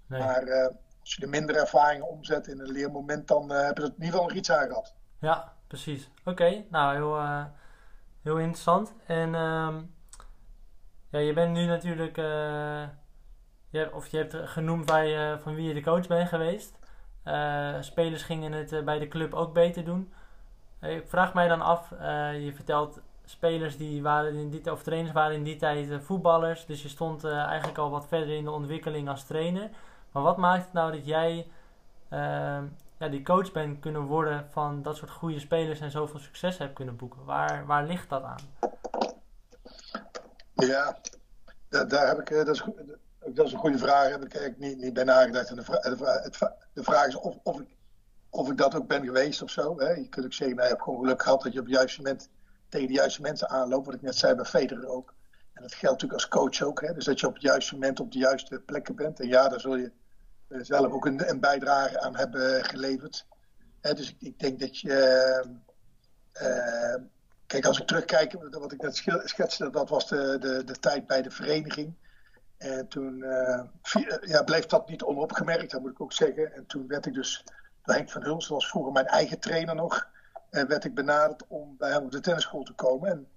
[0.07, 0.19] Nee.
[0.19, 3.93] Maar als je de mindere ervaringen omzet in een leermoment, dan heb je er in
[3.93, 4.95] ieder geval nog iets aan gehad.
[5.19, 6.09] Ja, precies.
[6.25, 7.45] Oké, nou heel,
[8.21, 8.93] heel interessant.
[9.05, 9.81] En ehm,
[11.09, 12.15] ja, je bent nu natuurlijk,
[13.69, 14.91] je, of je hebt genoemd
[15.41, 16.77] van wie je de coach bent geweest.
[17.79, 20.13] Spelers gingen het bij de club ook beter doen.
[20.81, 21.89] ik vraag mij dan af,
[22.39, 26.65] je vertelt spelers die waren in die, of trainers waren in die tijd voetballers.
[26.65, 29.69] Dus je stond eigenlijk al wat verder in de ontwikkeling als trainer.
[30.11, 31.47] Maar wat maakt het nou dat jij
[32.99, 36.73] ja, die coach bent kunnen worden van dat soort goede spelers en zoveel succes hebt
[36.73, 37.25] kunnen boeken?
[37.25, 38.73] Waar, waar ligt dat aan?
[40.53, 40.97] Ja,
[41.69, 42.63] daar, heb ik, dat is,
[43.25, 44.09] dat is een goede vraag.
[44.09, 45.49] Heb ik eigenlijk niet, niet bij nagedacht.
[45.49, 47.67] En de, vraag, de, de vraag is of, of, ik,
[48.29, 49.79] of ik dat ook ben geweest of zo.
[49.79, 49.89] Hè.
[49.89, 52.01] Je kunt ook zeggen, nou, je hebt gewoon geluk gehad dat je op het juiste
[52.01, 52.29] moment
[52.69, 53.85] tegen de juiste mensen aanloopt.
[53.85, 55.13] Wat ik net zei bij Federer ook.
[55.53, 56.81] En dat geldt natuurlijk als coach ook.
[56.81, 56.93] Hè.
[56.93, 59.19] Dus dat je op het juiste moment op de juiste plekken bent.
[59.19, 59.91] En ja, daar zul je
[60.47, 63.25] eh, zelf ook een, een bijdrage aan hebben geleverd.
[63.81, 65.45] Hè, dus ik, ik, denk dat je.
[66.41, 67.03] Uh,
[67.45, 71.21] kijk, als ik terugkijk, wat ik net schetste, dat was de, de, de tijd bij
[71.21, 71.93] de vereniging.
[72.57, 73.63] En toen uh,
[74.21, 76.53] ja, bleef dat niet onopgemerkt, dat moet ik ook zeggen.
[76.53, 77.43] En toen werd ik dus
[77.81, 80.07] Henk van Huls, dat was vroeger mijn eigen trainer nog,
[80.49, 83.09] werd ik benaderd om bij hem op de tennisschool te komen.
[83.09, 83.27] En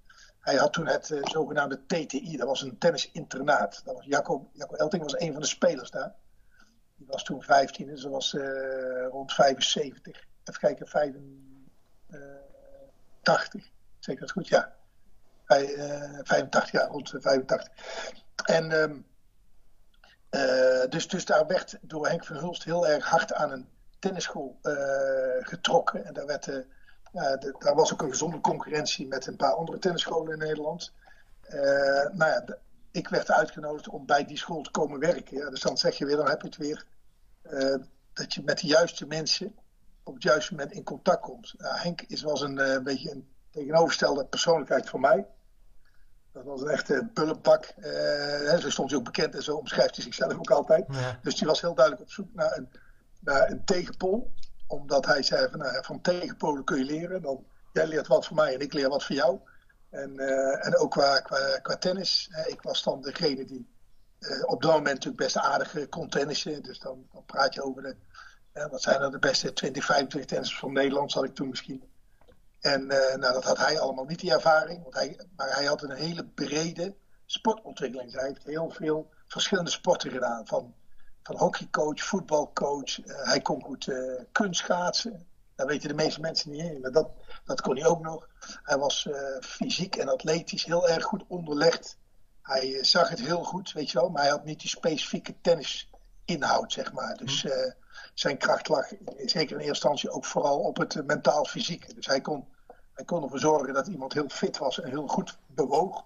[0.40, 3.82] hij had toen het uh, zogenaamde TTI, dat was een tennisinternaat.
[3.84, 6.14] Dat was Jacco, Jacco Elting was een van de spelers daar.
[6.96, 10.24] Die was toen 15, dus dat was uh, rond 75.
[10.44, 13.70] Even kijken, 85.
[13.98, 14.48] Zeker dat goed?
[14.48, 14.78] Ja.
[15.46, 15.66] Bij,
[16.22, 17.68] 85, ja, rond 85.
[18.44, 19.04] En
[20.30, 23.68] uh, dus, dus daar werd door Henk van Hulst heel erg hard aan een
[23.98, 24.58] tennisschool
[25.40, 26.04] getrokken.
[26.04, 26.64] En daar, werd,
[27.12, 30.92] de, daar was ook een gezonde concurrentie met een paar andere tennisscholen in Nederland.
[32.12, 32.58] nou ja, de,
[32.90, 35.36] ik werd uitgenodigd om bij die school te komen werken.
[35.36, 36.86] Ja, dus dan zeg je weer, dan heb je het weer,
[38.12, 39.54] dat je met de juiste mensen
[40.02, 41.54] op het juiste moment in contact komt.
[41.58, 45.26] Nou, Henk is, was een, een beetje een tegenovergestelde persoonlijkheid voor mij.
[46.32, 47.74] Dat was een echte bullenpak.
[47.78, 50.84] Uh, zo stond hij ook bekend en zo omschrijft hij zichzelf ook altijd.
[50.88, 51.18] Ja.
[51.22, 52.68] Dus die was heel duidelijk op zoek naar een,
[53.20, 54.32] naar een tegenpool.
[54.70, 57.22] Omdat hij zei van, nou, van tegenpolen kun je leren.
[57.22, 59.40] Dan, jij leert wat van mij en ik leer wat van jou.
[59.90, 61.20] En, uh, en ook qua,
[61.62, 62.30] qua, tennis.
[62.46, 63.68] Ik was dan degene die
[64.46, 66.62] op dat moment natuurlijk best aardig kon tennissen.
[66.62, 67.96] Dus dan, dan praat je over de,
[68.70, 71.82] wat zijn er de beste 20, 25 tennissers van Nederland, zal ik toen misschien.
[72.60, 74.84] En nou, dat had hij allemaal niet, die ervaring.
[75.36, 78.12] Maar hij had een hele brede sportontwikkeling.
[78.12, 80.46] Hij heeft heel veel verschillende sporten gedaan.
[80.46, 80.74] Van,
[81.30, 82.98] van hockeycoach, voetbalcoach.
[82.98, 85.26] Uh, hij kon goed uh, kunstschaatsen.
[85.54, 86.80] Daar weten de meeste mensen niet in.
[86.80, 87.10] Maar dat,
[87.44, 88.28] dat kon hij ook nog.
[88.62, 89.08] Hij was
[89.40, 91.96] fysiek en atletisch heel erg goed onderlegd.
[92.42, 94.10] Hij zag het heel goed, weet je wel.
[94.10, 97.16] Maar hij had niet die specifieke tennisinhoud, zeg maar.
[97.16, 97.42] Dus...
[97.42, 97.78] Mm
[98.14, 101.94] zijn kracht lag zeker in eerste instantie ook vooral op het eh, mentaal fysiek.
[101.94, 102.44] Dus hij kon,
[102.92, 106.04] hij kon ervoor zorgen dat iemand heel fit was en heel goed bewoog.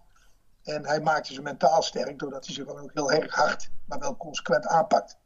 [0.64, 3.98] En hij maakte ze mentaal sterk doordat hij ze gewoon ook heel erg hard, maar
[3.98, 5.18] wel consequent aanpakt.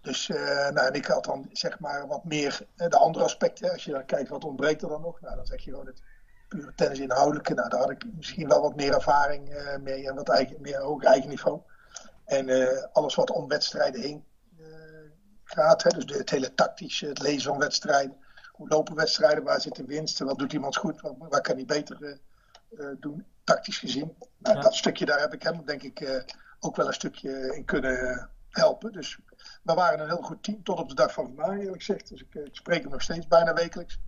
[0.00, 0.36] Dus uh,
[0.68, 3.72] nou, en ik had dan zeg maar wat meer uh, de andere aspecten.
[3.72, 6.02] Als je dan kijkt wat ontbreekt er dan nog, nou, dan zeg je gewoon het
[6.48, 7.54] pure tennis inhoudelijke.
[7.54, 10.80] Nou, daar had ik misschien wel wat meer ervaring uh, mee en wat eigen, meer
[10.80, 11.60] hoger eigen niveau.
[12.24, 12.48] En
[12.92, 14.24] alles wat om wedstrijden hing,
[15.44, 15.82] gaat.
[15.82, 15.88] Hè?
[15.88, 18.16] Dus het hele tactische, het lezen van wedstrijden.
[18.52, 19.44] Hoe lopen wedstrijden?
[19.44, 20.26] Waar zitten winsten?
[20.26, 21.00] Wat doet iemand goed?
[21.00, 22.18] Waar, waar kan hij beter
[23.00, 23.26] doen?
[23.44, 24.16] Tactisch gezien.
[24.38, 24.62] Nou, ja.
[24.62, 26.22] Dat stukje, daar heb ik hem denk ik uh,
[26.60, 28.92] ook wel een stukje in kunnen helpen.
[28.92, 29.18] Dus
[29.62, 32.08] we waren een heel goed team tot op de dag van vandaag, eerlijk gezegd.
[32.08, 33.98] Dus ik, ik spreek hem nog steeds bijna wekelijks.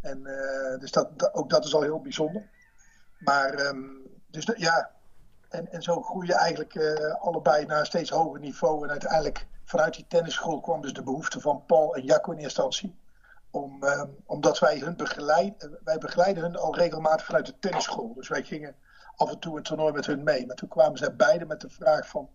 [0.00, 2.48] En uh, dus dat, dat, ook dat is al heel bijzonder.
[3.18, 4.90] Maar um, dus de, ja,
[5.48, 8.84] en, en zo groeien eigenlijk uh, allebei naar een steeds hoger niveau.
[8.84, 12.62] En uiteindelijk vanuit die tennisschool kwam dus de behoefte van Paul en Jacco in eerste
[12.62, 12.96] instantie.
[13.56, 18.14] Om, um, omdat wij hun begeleiden, wij begeleiden hun al regelmatig vanuit de tennisschool.
[18.14, 18.76] Dus wij gingen
[19.16, 20.46] af en toe een toernooi met hun mee.
[20.46, 22.28] Maar toen kwamen zij beiden met de vraag van,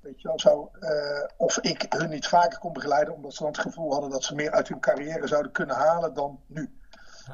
[0.00, 3.14] weet je wel, zou, uh, of ik hun niet vaker kon begeleiden.
[3.14, 6.14] Omdat ze dan het gevoel hadden dat ze meer uit hun carrière zouden kunnen halen
[6.14, 6.78] dan nu.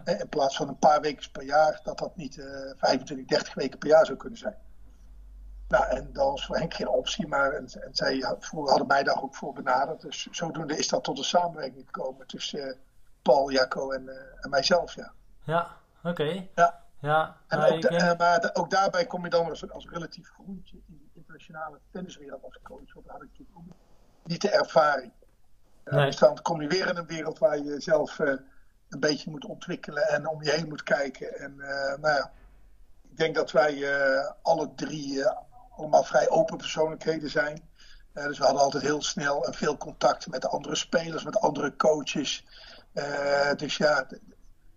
[0.04, 0.18] Ja.
[0.18, 3.78] In plaats van een paar weken per jaar, dat dat niet uh, 25, 30 weken
[3.78, 4.56] per jaar zou kunnen zijn.
[5.68, 9.22] Nou, en dat was voor Henk geen optie, maar en, en zij hadden mij daar
[9.22, 10.00] ook voor benaderd.
[10.00, 12.74] Dus zodoende is dat tot een samenwerking gekomen tussen uh,
[13.22, 15.12] Paul, Jacco en, uh, en mijzelf, ja.
[15.42, 16.08] Ja, oké.
[16.08, 16.50] Okay.
[16.54, 16.82] Ja.
[17.00, 17.36] ja.
[17.48, 18.18] En ook, da denk...
[18.18, 22.58] maar ook daarbij kom je dan als, als relatief groentje in de internationale tenniswereld als
[22.62, 22.92] coach.
[22.94, 23.76] Want daar had ik natuurlijk ook
[24.24, 25.12] niet de ervaring.
[25.84, 26.06] Uh, nee.
[26.06, 30.08] Dus dan kom je weer in een wereld waar je zelf een beetje moet ontwikkelen
[30.08, 31.38] en om je heen moet kijken.
[31.38, 31.56] En
[32.00, 32.30] nou ja,
[33.10, 33.86] ik denk dat wij
[34.42, 35.24] alle drie
[35.76, 37.70] allemaal vrij open persoonlijkheden zijn.
[38.14, 41.76] Uh, dus we hadden altijd heel snel en veel contact met andere spelers, met andere
[41.76, 42.46] coaches.
[42.94, 44.06] Uh, dus ja,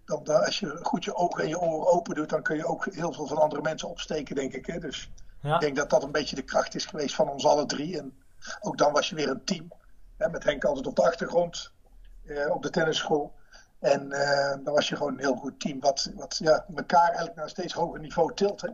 [0.05, 2.65] dan, dan, als je goed je ogen en je oren open doet, dan kun je
[2.65, 4.65] ook heel veel van andere mensen opsteken, denk ik.
[4.65, 4.79] Hè?
[4.79, 5.53] Dus ja.
[5.53, 7.97] ik denk dat dat een beetje de kracht is geweest van ons alle drie.
[7.97, 8.17] En
[8.61, 9.71] ook dan was je weer een team.
[10.17, 10.29] Hè?
[10.29, 11.71] Met Henk altijd op de achtergrond,
[12.23, 13.33] uh, op de tennisschool.
[13.79, 14.09] En
[14.63, 17.49] dan was je gewoon een heel goed team, wat, wat ja, elkaar eigenlijk naar een
[17.49, 18.61] steeds hoger niveau tilt.
[18.61, 18.69] Hè?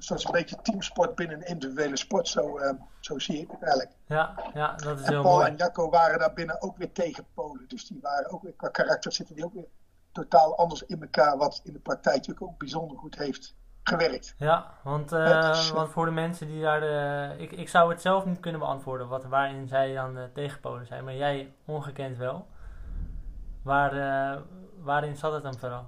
[0.00, 2.28] Dus dat is een beetje teamsport binnen een individuele sport.
[2.28, 3.92] Zo, uh, zo zie ik het eigenlijk.
[4.06, 5.46] Ja, ja dat is en heel Paul mooi.
[5.46, 7.64] en Jacco waren daar binnen ook weer tegen Polen.
[7.68, 9.66] Dus die waren ook weer, qua karakter zitten die ook weer
[10.12, 11.36] totaal anders in elkaar.
[11.36, 14.34] Wat in de praktijk natuurlijk ook bijzonder goed heeft gewerkt.
[14.36, 17.34] Ja, want, uh, Ja, dus, uh, want voor de mensen die daar de...
[17.38, 20.86] Ik, ik zou het zelf niet kunnen beantwoorden wat, waarin zij dan uh, tegen Polen
[20.86, 21.04] zijn.
[21.04, 22.46] Maar jij ongekend wel.
[23.62, 24.42] Waar,
[24.82, 25.86] waarin zat het dan vooral?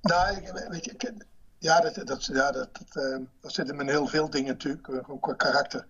[0.00, 1.24] Nou, weet je,
[1.64, 5.20] ja, dat, dat, ja dat, dat, uh, dat zit in heel veel dingen natuurlijk, gewoon
[5.20, 5.86] qua karakter.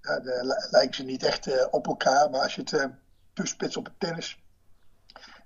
[0.00, 2.84] Ja, de, lijken ze niet echt uh, op elkaar, maar als je het uh,
[3.32, 4.38] toespitst op het tennis.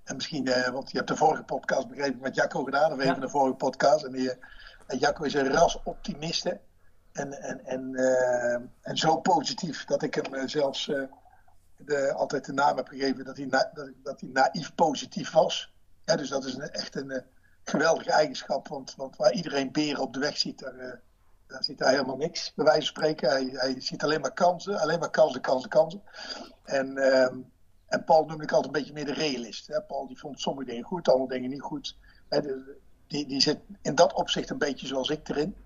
[0.05, 3.13] En misschien, want je hebt de vorige podcast begrepen met Jacco gedaan, of ja.
[3.13, 4.05] van de vorige podcast.
[4.05, 4.33] En die,
[4.87, 6.61] Jacco is een ras optimiste.
[7.13, 7.95] En, en, en,
[8.81, 10.91] en zo positief dat ik hem zelfs
[11.77, 15.75] de, altijd de naam heb gegeven dat hij, na, dat, dat hij naïef positief was.
[16.05, 17.25] Ja, dus dat is een, echt een
[17.69, 18.69] geweldige eigenschap.
[18.69, 20.93] Want, want waar iedereen beren op de weg ziet, daar, uh,
[21.47, 22.53] daar ziet hij helemaal niks.
[22.55, 24.79] Bij wijze van spreken, hij, hij ziet alleen maar kansen.
[24.79, 26.03] Alleen maar kansen, kansen, kansen.
[26.65, 27.23] En, uh,
[27.87, 29.67] en Paul noemde ik altijd een beetje meer de realist.
[29.67, 29.83] Hè?
[29.83, 31.97] Paul die vond sommige dingen goed, andere dingen niet goed.
[32.29, 32.41] Hè,
[33.07, 35.57] die, die zit in dat opzicht een beetje zoals ik erin.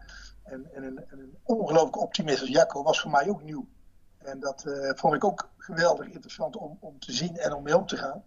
[0.42, 3.66] En, en een, een ongelooflijke optimist als Jacco was voor mij ook nieuw.
[4.18, 7.76] En dat uh, vond ik ook geweldig interessant om, om te zien en om mee
[7.76, 8.24] om te gaan.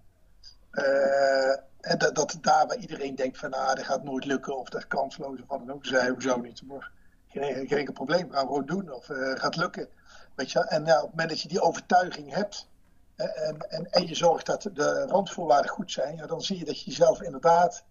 [0.71, 1.55] Uh,
[1.85, 4.81] en dat, dat daar waar iedereen denkt van ah, dat gaat nooit lukken of dat
[4.81, 5.85] is kansloos of wat dan ook.
[5.85, 6.61] Zei hoezo niet?
[6.63, 6.91] Maar
[7.27, 9.87] geen, geen enkel probleem, gaan we gewoon doen of uh, gaat lukken.
[10.35, 10.59] Weet je?
[10.59, 12.67] En nou, op het moment dat je die overtuiging hebt
[13.15, 16.79] en, en, en je zorgt dat de randvoorwaarden goed zijn, ja, dan zie je dat
[16.79, 17.83] je jezelf inderdaad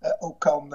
[0.00, 0.74] uh, ook, kan,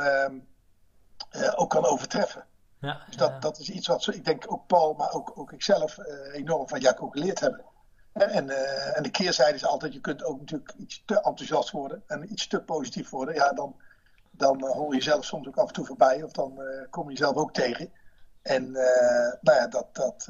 [1.56, 2.46] ook kan overtreffen.
[2.80, 3.40] Ja, dus dat, ja.
[3.40, 5.98] dat is iets wat ik denk ook Paul, maar ook, ook ikzelf
[6.32, 7.66] enorm van Jacco geleerd hebben.
[8.14, 12.04] En, uh, en de keerzijde is altijd, je kunt ook natuurlijk iets te enthousiast worden
[12.08, 13.36] en iets te positief worden.
[13.36, 13.76] Ja, dan,
[14.32, 17.10] dan uh, hoor je zelf soms ook af en toe voorbij of dan uh, kom
[17.10, 17.92] je zelf ook tegen.
[18.42, 18.72] En
[19.42, 20.30] nou ja, dat, dat,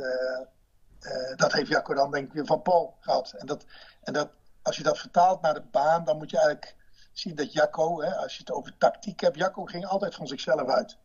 [1.35, 3.33] dat heeft Jacco dan denk ik weer van Paul gehad.
[3.37, 3.65] En, dat,
[4.03, 4.29] en dat,
[4.61, 6.75] als je dat vertaalt naar de baan, dan moet je eigenlijk
[7.11, 10.69] zien dat Jacco, hè, als je het over tactiek hebt, Jacco ging altijd van zichzelf
[10.69, 10.97] uit.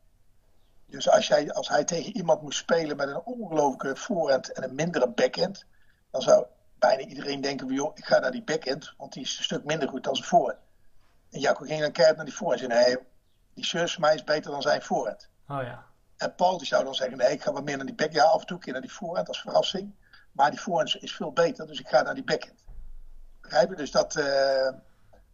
[0.87, 4.75] Dus als, jij, als hij tegen iemand moest spelen met een ongelooflijke voorhand en een
[4.75, 5.65] mindere backhand,
[6.11, 6.47] dan zou
[6.79, 9.89] bijna iedereen denken, joh, ik ga naar die backhand, want die is een stuk minder
[9.89, 10.59] goed dan zijn voorhand.
[11.31, 12.99] En Jacco ging dan keihard naar die voorhand en zei, nee,
[13.55, 15.29] die service van mij is beter dan zijn voorhand.
[15.49, 15.85] Oh ja.
[16.17, 18.25] En Paul die zou dan zeggen, nee, ik ga wat meer naar die backhand.
[18.25, 19.95] Ja, af en toe keer naar die voorhand als verrassing.
[20.33, 22.65] Maar die voorhand is veel beter, dus ik ga naar die backhand.
[23.41, 23.77] Begrijp je?
[23.77, 24.25] Dus dat, uh,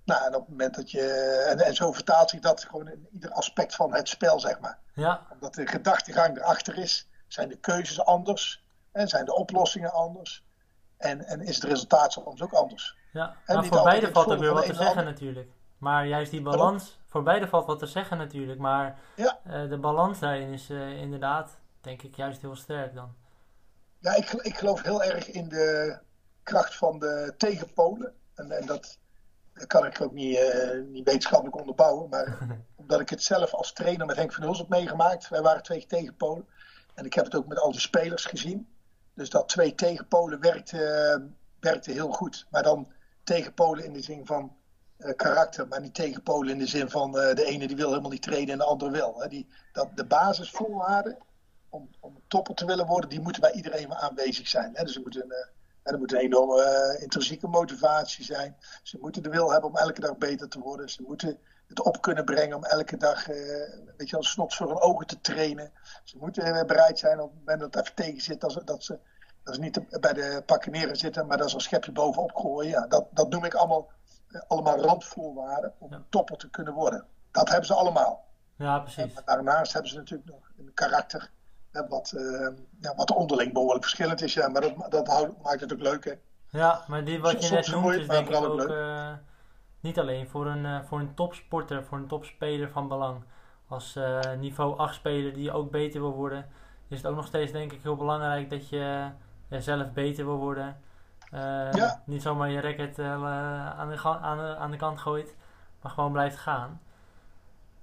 [0.04, 1.02] nou, en op het moment dat je,
[1.50, 4.78] en, en zo vertaalt zich dat gewoon in ieder aspect van het spel, zeg maar.
[4.94, 5.26] Ja.
[5.32, 10.44] Omdat de gedachtegang erachter is, zijn de keuzes anders, en zijn de oplossingen anders.
[11.04, 12.96] En, en is het resultaat soms ook anders.
[13.12, 15.48] Ja, maar voor beide valt ook weer wat te zeggen natuurlijk.
[15.78, 18.58] Maar juist die balans, voor beide valt wat te zeggen natuurlijk.
[18.58, 19.38] Maar ja.
[19.46, 23.14] uh, de balans daarin is uh, inderdaad, denk ik, juist heel sterk dan.
[23.98, 25.98] Ja, ik, ik geloof heel erg in de
[26.42, 28.14] kracht van de tegenpolen.
[28.34, 28.98] En, en dat,
[29.52, 32.08] dat kan ik ook niet, uh, niet wetenschappelijk onderbouwen.
[32.08, 32.38] Maar
[32.76, 35.28] omdat ik het zelf als trainer met Henk van Huls heb meegemaakt.
[35.28, 36.46] Wij waren twee tegenpolen.
[36.94, 38.73] En ik heb het ook met al die spelers gezien.
[39.14, 41.22] Dus dat twee tegenpolen werkte,
[41.60, 42.46] werkte heel goed.
[42.50, 42.92] Maar dan
[43.24, 44.56] tegenpolen in de zin van
[44.98, 48.10] uh, karakter, maar niet tegenpolen in de zin van uh, de ene die wil helemaal
[48.10, 49.20] niet trainen en de andere wel.
[49.20, 49.28] Hè.
[49.28, 51.18] Die, dat, de basisvoorwaarden
[51.68, 54.70] om, om topper te willen worden, die moeten bij iedereen aanwezig zijn.
[54.74, 54.84] Hè.
[54.84, 55.34] Dus er moet een,
[55.82, 58.56] er moet een enorme intrinsieke motivatie zijn.
[58.82, 60.90] Ze moeten de wil hebben om elke dag beter te worden.
[60.90, 61.38] Ze moeten
[61.76, 63.26] het op kunnen brengen om elke dag
[63.96, 65.72] weet je, als snots voor hun ogen te trainen.
[66.04, 68.84] Ze moeten bereid zijn op het moment dat het even tegen zit, dat ze, dat
[68.84, 68.98] ze,
[69.42, 72.70] dat ze niet bij de pakken neer zitten, maar dat ze een schepje bovenop gooien.
[72.70, 73.90] Ja, dat, dat noem ik allemaal,
[74.48, 76.02] allemaal randvoorwaarden om ja.
[76.08, 77.06] topper te kunnen worden.
[77.30, 78.24] Dat hebben ze allemaal.
[78.56, 79.14] Ja, precies.
[79.14, 81.30] En daarnaast hebben ze natuurlijk nog een karakter
[81.88, 82.48] wat, uh,
[82.80, 84.34] ja, wat onderling behoorlijk verschillend is.
[84.34, 86.04] Ja, maar dat, dat houdt, maakt het ook leuk.
[86.04, 86.12] Hè.
[86.48, 89.12] Ja, maar die, wat je net noemt is denk ik ook uh,
[89.84, 93.22] niet alleen voor een, uh, voor een topsporter, voor een topspeler van belang.
[93.68, 96.48] Als uh, niveau 8 speler die ook beter wil worden,
[96.88, 99.10] is het ook nog steeds denk ik heel belangrijk dat je
[99.48, 100.76] zelf beter wil worden.
[101.72, 102.02] ja.
[102.04, 103.20] Niet zomaar je racket aan,
[103.90, 105.34] de aan, de, aan de kant gooit,
[105.80, 106.80] maar gewoon blijft gaan.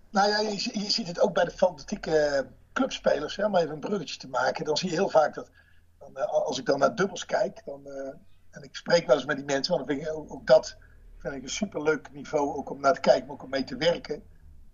[0.09, 3.79] Nou ja, je, je ziet het ook bij de fanatieke clubspelers, hè, om even een
[3.79, 4.65] bruggetje te maken.
[4.65, 5.49] Dan zie je heel vaak dat,
[5.99, 7.85] dan, als ik dan naar dubbels kijk, dan,
[8.51, 10.77] en ik spreek wel eens met die mensen, want dan vind ik ook, ook dat
[11.21, 13.77] vind ik een superleuk niveau, ook om naar te kijken, maar ook om mee te
[13.77, 14.23] werken.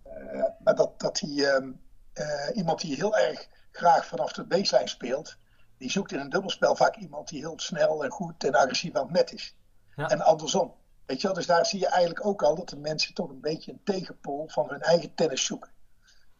[0.06, 1.66] Uh, maar dat, dat die, uh,
[2.14, 5.36] uh, iemand die heel erg graag vanaf de baseline speelt,
[5.78, 9.02] die zoekt in een dubbelspel vaak iemand die heel snel en goed en agressief aan
[9.02, 9.56] het net is.
[9.96, 10.08] Ja.
[10.08, 10.74] En andersom.
[11.06, 11.36] Weet je wel?
[11.36, 14.48] Dus daar zie je eigenlijk ook al dat de mensen toch een beetje een tegenpool
[14.48, 15.70] van hun eigen tennis zoeken.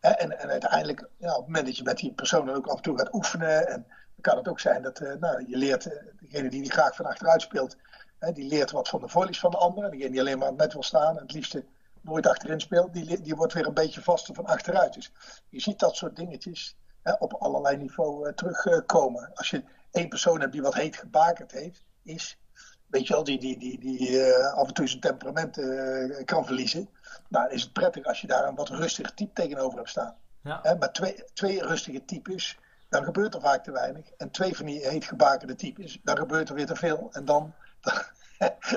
[0.01, 2.83] En, en uiteindelijk, ja, op het moment dat je met die persoon ook af en
[2.83, 5.91] toe gaat oefenen, en dan kan het ook zijn dat nou, je leert,
[6.21, 7.77] degene die die graag van achteruit speelt,
[8.19, 9.85] die leert wat van de volleys van de ander.
[9.85, 11.65] En degene die alleen maar net wil staan en het liefste
[12.01, 14.95] nooit achterin speelt, die, die wordt weer een beetje vaster van achteruit.
[14.95, 15.13] Dus
[15.49, 19.31] je ziet dat soort dingetjes hè, op allerlei niveau terugkomen.
[19.35, 22.39] Als je één persoon hebt die wat heet gebakerd heeft, is,
[22.87, 26.45] weet je wel, die, die, die, die uh, af en toe zijn temperament uh, kan
[26.47, 26.89] verliezen.
[27.29, 30.17] Nou, is het prettig als je daar een wat rustiger type tegenover hebt staan.
[30.43, 30.59] Ja.
[30.63, 34.11] Hè, maar twee, twee rustige types, dan gebeurt er vaak te weinig.
[34.17, 37.09] En twee van die heet gebakerde types, dan gebeurt er weer te veel.
[37.13, 37.55] En dan,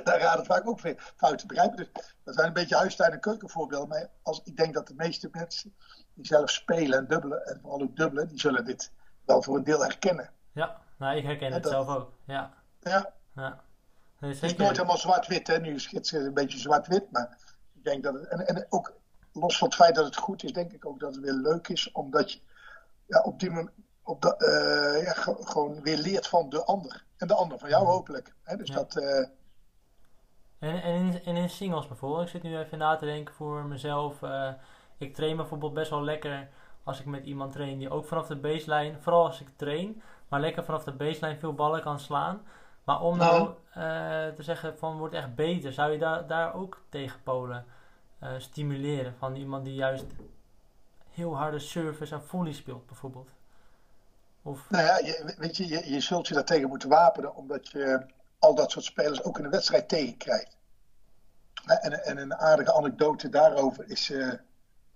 [0.04, 1.78] dan gaat het vaak ook weer fout te begrijpen.
[1.78, 1.90] Dus
[2.24, 3.88] dat zijn een beetje huistuin- en keukenvoorbeelden.
[3.88, 5.76] Maar als, ik denk dat de meeste mensen
[6.14, 8.92] die zelf spelen en dubbelen, en vooral ook dubbelen, die zullen dit
[9.26, 10.30] wel voor een deel herkennen.
[10.52, 12.14] Ja, nou, ik herken het zelf ook.
[12.26, 12.54] Ja.
[12.80, 13.14] Ja.
[13.36, 13.62] ja.
[14.20, 15.60] Nee, het is nooit helemaal zwart-wit, hè.
[15.60, 17.38] Nu schitsen het een beetje zwart-wit, maar
[17.74, 18.94] ik denk dat het, en, en ook
[19.34, 21.68] los van het feit dat het goed is, denk ik ook dat het weer leuk
[21.68, 22.40] is, omdat je
[23.06, 23.70] ja, op die moment
[24.04, 27.06] op de, uh, ja, gewoon weer leert van de ander.
[27.22, 28.34] En de ander van jou hopelijk.
[28.44, 28.56] Hè?
[28.56, 28.74] Dus Ja.
[28.74, 29.26] dat, uh,
[30.60, 33.66] En, en, in, en in singles bijvoorbeeld, ik zit nu even na te denken voor
[33.66, 34.22] mezelf.
[34.24, 34.52] eh,
[34.98, 36.50] ik train bijvoorbeeld best wel lekker
[36.84, 40.40] als ik met iemand train die ook vanaf de baseline, vooral als ik train, maar
[40.40, 42.42] lekker vanaf de baseline veel ballen kan slaan.
[42.84, 43.54] Maar om nou, Nou.
[44.30, 47.66] eh, te zeggen van wordt echt beter, zou je daar, daar ook tegen Polen
[48.20, 49.16] eh, stimuleren?
[49.18, 50.06] Van iemand die juist
[51.10, 53.30] heel harde service en volley speelt bijvoorbeeld.
[54.44, 58.06] Of, nou ja, je, weet je, je, je zult je daartegen moeten wapenen, omdat je
[58.40, 60.58] al dat soort spelers ook in de wedstrijd tegenkrijgt.
[61.66, 64.32] En, en een aardige anekdote daarover is eh,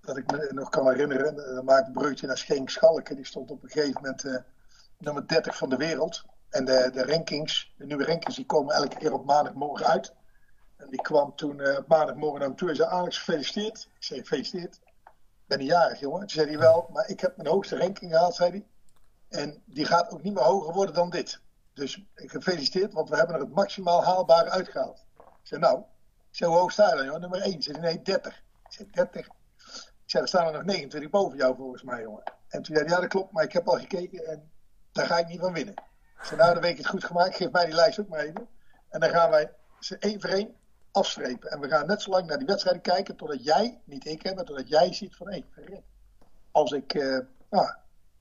[0.02, 1.36] dat ik me nog kan herinneren.
[1.36, 3.16] Dan maakte Breutje naar Schenk Schalke.
[3.16, 4.36] Die stond op een gegeven moment eh,
[4.98, 6.24] nummer 30 van de wereld.
[6.50, 10.14] En de, de rankings, de nieuwe rankings, die komen elke keer op maandagmorgen uit.
[10.78, 13.90] En die kwam toen eh, maandagmorgen naar me toe en zei: Alex, gefeliciteerd.
[13.96, 14.76] Ik zei: Gefeliciteerd.
[14.76, 16.20] Ik ben een jarig, jongen.
[16.20, 18.66] Toen zei hij wel, maar ik heb mijn hoogste ranking gehaald, zei hij.
[19.30, 21.42] En die gaat ook niet meer hoger worden dan dit.
[21.74, 25.06] Dus gefeliciteerd, want we hebben er het maximaal haalbare uitgehaald.
[25.18, 25.80] Ik zei, nou,
[26.30, 27.20] ik zei, hoe hoog sta je dan, joh?
[27.20, 27.62] Nummer 1.
[27.62, 28.44] Zei hij, nee, 30.
[28.66, 29.26] Ik zei, 30?
[29.26, 32.24] Ik zei, er staan er nog 29 boven jou volgens mij, jongen.
[32.48, 34.52] En toen zei hij, ja, dat klopt, maar ik heb al gekeken en
[34.92, 35.74] daar ga ik niet van winnen.
[36.18, 37.36] Ik zei, nou, dan weet ik het goed gemaakt.
[37.36, 38.48] Geef mij die lijst ook maar even.
[38.90, 40.56] En dan gaan wij ze één voor één
[40.92, 41.52] afstrepen.
[41.52, 44.34] En we gaan net zo lang naar die wedstrijden kijken totdat jij, niet ik, hè,
[44.34, 45.44] maar totdat jij ziet van, hé,
[46.52, 46.94] als ik,
[47.50, 47.76] nou,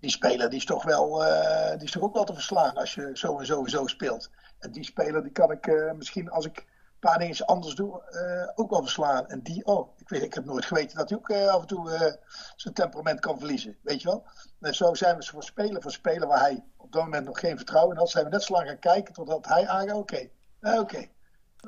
[0.05, 2.95] die speler die is toch wel, eh, die is toch ook wel te verslaan als
[2.95, 4.31] je zo en zo en zo speelt.
[4.59, 8.03] En die speler die kan ik eh, misschien als ik een paar dingen anders doe
[8.03, 9.29] eh, ook wel verslaan.
[9.29, 12.19] En die, oh, ik, weet, ik heb nooit geweten dat hij ook af en toe
[12.57, 13.77] zijn temperament kan verliezen.
[13.83, 14.25] Weet je wel?
[14.61, 17.57] En zo zijn we voor spelen, voor spelen waar hij op dat moment nog geen
[17.57, 18.11] vertrouwen in had.
[18.11, 20.29] Zijn we net zo lang gaan kijken totdat hij aangaat, oké,
[20.61, 21.09] oké.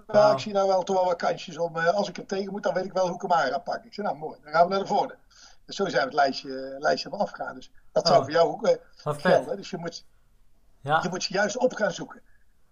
[0.06, 0.32] Wauw.
[0.32, 2.74] ik zie nou wel toch wel wat kansjes om, als ik er tegen moet, dan
[2.74, 3.86] weet ik wel hoe ik hem aan ga pakken.
[3.86, 5.16] Ik zei, nou mooi, dan gaan we naar de voorde.
[5.66, 7.54] Dus zo zijn we het lijstje, lijstje afgegaan.
[7.54, 8.24] Dus dat zou Oh.
[8.24, 9.56] voor jou ook wat gelden.
[9.56, 10.04] Dus je moet,
[10.80, 12.22] Ja, je moet ze juist op gaan zoeken.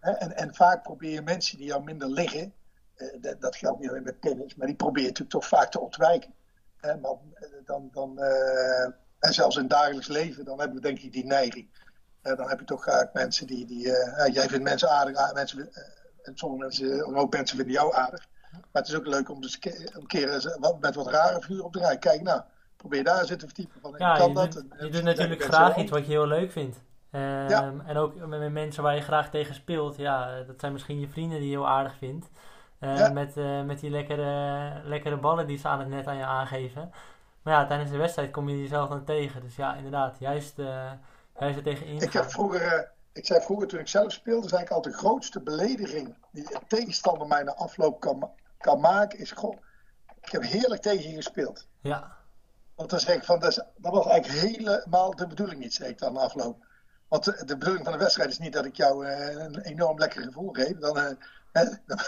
[0.01, 0.11] Hè?
[0.11, 2.53] En, en vaak probeer je mensen die jou minder liggen,
[2.95, 5.71] eh, dat, dat geldt niet alleen met tennis, maar die probeer je natuurlijk toch vaak
[5.71, 6.35] te ontwijken.
[6.77, 6.97] Hè?
[6.97, 8.19] Maar eh, dan, dan,
[9.19, 11.69] en zelfs in het dagelijks leven, dan hebben we denk ik die neiging.
[12.23, 13.83] Dan heb je toch vaak mensen die, die
[14.33, 15.71] jij vindt mensen aardig, ah, mensen,
[16.23, 18.27] en sommige mensen, een hoop mensen vinden jou aardig.
[18.53, 21.79] Maar het is ook leuk om dus een keer, met wat rare vuur op te
[21.79, 21.99] rijden.
[21.99, 22.43] Kijk nou,
[22.88, 23.81] probeer daar in te verdiepen.
[23.81, 24.53] Van, ja kan je, dat?
[24.53, 26.81] doet, je natuurlijk graag iets wat je heel leuk vindt.
[27.11, 27.73] Ehm, Ja.
[27.87, 29.97] En ook met, mensen waar je graag tegen speelt.
[29.97, 32.31] Ja, dat zijn misschien je vrienden die je heel aardig vindt.
[32.79, 33.09] Eh, Ja.
[33.09, 36.92] Met, eh, met die lekkere, lekkere ballen die ze aan het net aan je aangeven.
[37.42, 39.40] Maar ja, tijdens de wedstrijd kom je jezelf dan tegen.
[39.40, 40.90] Dus ja, inderdaad, juist, eh
[41.38, 42.23] juist er tegen Ik ingaan.
[42.23, 45.42] heb vroeger, eh, ik zei vroeger toen ik zelf speelde, zei ik altijd de grootste
[45.42, 49.57] belediging die een tegenstander mij na afloop kan, kan maken, is goh,
[50.20, 51.66] ik heb heerlijk tegen je gespeeld.
[51.81, 52.16] Ja,
[52.75, 56.17] Want dan zeg ik van, dat, was eigenlijk helemaal de bedoeling niet, zeg ik dan
[56.17, 56.65] afloop.
[57.09, 59.99] Want de, de bedoeling van de wedstrijd is niet dat ik jou eh, een enorm
[59.99, 60.79] lekker gevoel geef.
[60.79, 61.11] Dan, eh,
[61.53, 61.99] hè, dan,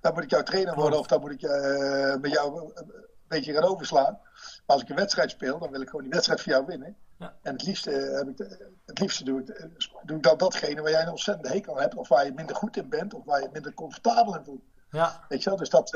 [0.00, 2.92] dan moet ik jouw trainer worden of dan moet ik eh, met jou een
[3.28, 4.18] beetje gaan overslaan.
[4.66, 6.96] Maar als ik een wedstrijd speel, dan wil ik gewoon die wedstrijd voor jou winnen.
[7.18, 7.34] Ja.
[7.42, 9.68] En het liefste, heb ik het liefste doe, ik,
[10.02, 11.94] doe ik dan datgene waar jij een ontzettende hekel aan hebt.
[11.94, 13.14] Of waar je minder goed in bent.
[13.14, 14.62] Of waar je minder comfortabel in voelt.
[14.90, 15.24] ja.
[15.28, 15.58] Weet je wel?
[15.58, 15.90] Dus dat,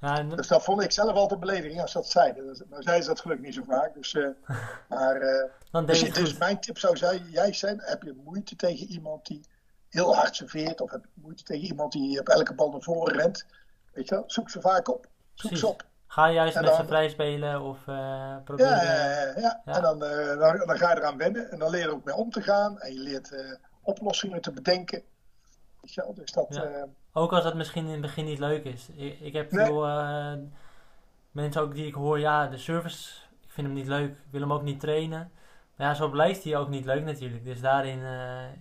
[0.00, 2.44] ja dus dat vond ik zelf altijd een belediging als ze dat zeiden.
[2.44, 3.94] Nou zeiden ze dat gelukkig niet zo vaak.
[3.94, 4.28] Dus, eh,
[4.88, 8.86] maar, eh, dus, je dus mijn tip zou zijn, jij zijn, heb je moeite tegen
[8.86, 9.40] iemand die
[9.88, 10.80] heel hard serveert.
[10.80, 13.46] Of heb je moeite tegen iemand die op elke bal naar voren rent.
[13.92, 14.24] Weet je wel?
[14.26, 15.04] Zoek ze vaak op.
[15.04, 15.60] Zoek Precies.
[15.60, 15.84] ze op.
[16.06, 18.66] Ga juist En met ze dan- vrij spelen of eh probeer...
[18.66, 19.74] Ja, ja, ja, ja.
[19.74, 21.50] En dan, dan, dan ga je eraan wennen.
[21.50, 22.80] En dan leer je er ook mee om te gaan.
[22.80, 23.34] En je leert
[23.82, 25.02] oplossingen te bedenken.
[25.80, 26.14] Weet je wel?
[26.14, 26.46] Dus dat...
[26.48, 26.86] Ja.
[27.12, 28.88] Eh, Ook als dat misschien in het begin niet leuk is.
[28.94, 29.66] Ik, ik heb Nee.
[29.66, 30.32] veel eh,
[31.30, 33.10] mensen ook die ik hoor, ja, de service.
[33.42, 35.30] Ik vind hem niet leuk, ik wil hem ook niet trainen.
[35.76, 37.44] Maar ja, zo blijft hij ook niet leuk natuurlijk.
[37.44, 38.00] Dus daarin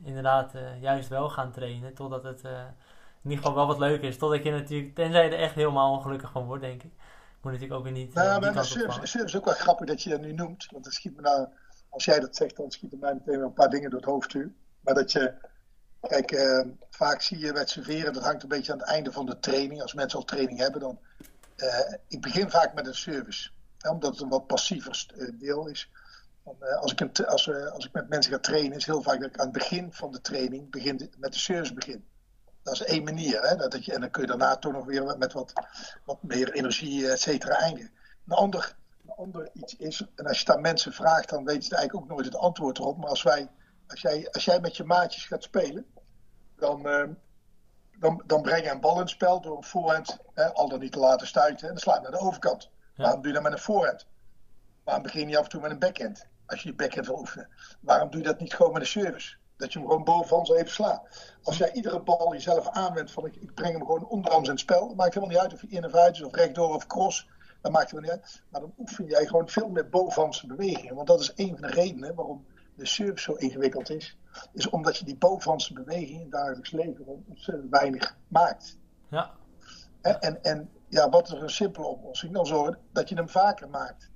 [0.04, 4.18] inderdaad juist wel gaan trainen, totdat het in ieder geval wel wat leuker is.
[4.18, 6.91] Totdat je natuurlijk, tenzij je er echt helemaal ongelukkig van wordt, denk ik.
[7.41, 8.14] Moet natuurlijk ook weer niet.
[8.14, 10.68] Nou, maar het is ook wel grappig dat je dat nu noemt.
[10.72, 11.47] Want het schiet me nou,
[11.89, 14.10] als jij dat zegt, dan schiet er mij meteen wel een paar dingen door het
[14.10, 14.52] hoofd toe.
[14.80, 15.34] Maar dat je,
[16.02, 19.26] kijk, uh, vaak zie je met serveren, dat hangt een beetje aan het einde van
[19.26, 19.82] de training.
[19.82, 21.00] Als mensen al training hebben, dan.
[21.58, 23.50] Uh, ik begin vaak met een service.
[23.89, 25.06] Omdat het een wat passiever
[25.39, 25.91] deel is.
[26.80, 29.38] als, ik een, als, als ik met mensen ga trainen, is heel vaak dat ik
[29.38, 32.06] aan het begin van de training begin, met de service begin.
[32.64, 33.41] Dat is één manier.
[33.41, 33.56] Hè?
[33.56, 35.54] Dat je, en dan kun je daarna toch nog weer met wat,
[36.06, 37.91] wat meer energie, et cetera, eindigen.
[38.28, 38.76] Een ander,
[39.06, 42.12] een ander iets is, en als je aan mensen vraagt, dan weten ze eigenlijk ook
[42.12, 42.97] nooit het antwoord erop.
[42.97, 43.50] Maar als, wij,
[43.90, 45.86] als, jij, als jij met je maatjes gaat spelen,
[46.56, 47.04] dan, uh,
[48.00, 50.80] dan, dan breng je een bal in het spel door een voorhand hè, al dan
[50.80, 51.68] niet te laten stuiten.
[51.68, 52.70] En dan sla je naar de overkant.
[52.96, 53.04] Ja.
[53.04, 54.08] Waarom doe je dat met een voorhand?
[54.84, 56.26] Waarom begin je niet af en toe met een backhand?
[56.46, 57.50] Als je je backhand wil oefenen.
[57.80, 59.38] Waarom doe je dat niet gewoon met een service?
[59.58, 61.34] Dat je hem gewoon bovenvan zo even slaat.
[61.44, 64.64] Als jij iedere bal jezelf aanwendt van ik, ik breng hem gewoon onderhands in het
[64.64, 64.88] spel.
[64.88, 67.28] Dat maakt helemaal niet uit of je in of uit is of rechtdoor of cross.
[67.62, 68.42] Dat maakt helemaal niet uit.
[68.50, 70.96] Maar dan oefen jij gewoon veel meer bovenhandse bewegingen.
[70.96, 72.46] Want dat is een van de redenen waarom
[72.80, 74.17] de service zo ingewikkeld is.
[74.53, 78.77] Is omdat je die bovenhandse bewegingen in het dagelijks leven ontzettend weinig maakt.
[79.09, 79.32] Ja.
[80.01, 82.34] En, en, en ja, wat is een simpele oplossing?
[82.34, 84.09] Dan zorgen dat je hem vaker maakt.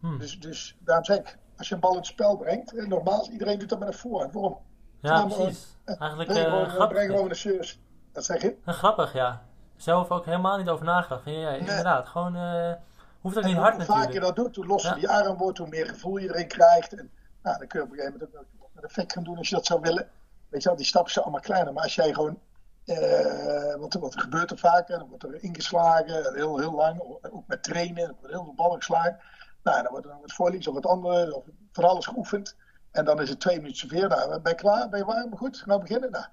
[0.00, 0.18] Hmm.
[0.18, 3.58] Dus, dus daarom zeg ik, als je een bal in het spel brengt, normaal iedereen
[3.58, 4.32] doet dat met een voorhand.
[4.32, 4.58] Waarom?
[5.00, 5.76] Ja, precies.
[5.84, 6.96] Eigenlijk breng gewoon, uh, grappig.
[6.96, 7.76] Breng gewoon een service.
[8.12, 8.56] Dat zeg je?
[8.64, 9.42] grappig, ja.
[9.76, 11.24] Zelf ook helemaal niet over nagedacht.
[11.24, 12.08] Ja, ja inderdaad.
[12.08, 12.72] Gewoon, uh,
[13.20, 13.88] hoeft ook niet hard natuurlijk.
[13.88, 16.48] Hoe vaker je dat doet, hoe losser die arm wordt, hoe meer gevoel je erin
[16.48, 16.92] krijgt.
[16.92, 17.10] En,
[17.46, 19.54] nou, dan kun je op een gegeven moment ook met effect gaan doen als je
[19.54, 20.08] dat zou willen.
[20.48, 21.72] Weet je wel, die stappen zijn allemaal kleiner.
[21.72, 22.38] Maar als jij gewoon
[22.84, 27.46] uh, wat, wat er gebeurt er vaker, dan wordt er ingeslagen, heel, heel lang, ook
[27.46, 29.18] met trainen, er wordt heel veel ballen geslagen.
[29.62, 32.56] Nou, dan wordt er wat voorlies of wat andere, of van alles geoefend.
[32.90, 34.08] En dan is het twee minuten serveren.
[34.08, 34.88] Nou, ben je klaar?
[34.88, 35.36] Ben je warm?
[35.36, 36.10] Goed, gaan we beginnen?
[36.10, 36.26] Nou,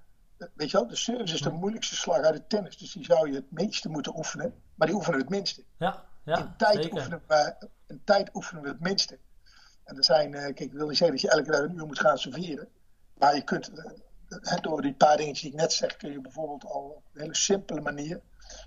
[0.53, 2.77] weet je wel, de service is de moeilijkste slag uit het tennis.
[2.77, 4.53] Dus die zou je het meeste moeten oefenen.
[4.75, 5.63] Maar die oefenen we het minste.
[5.77, 9.19] Ja, ja, in, tijd oefenen we, in tijd oefenen we het minste.
[9.83, 11.85] En er zijn, uh, kijk, ik wil niet zeggen dat je elke dag een uur
[11.85, 12.67] moet gaan serveren.
[13.17, 13.71] Maar je kunt,
[14.29, 17.21] uh, door die paar dingetjes die ik net zeg, kun je bijvoorbeeld al op een
[17.21, 18.21] hele simpele manier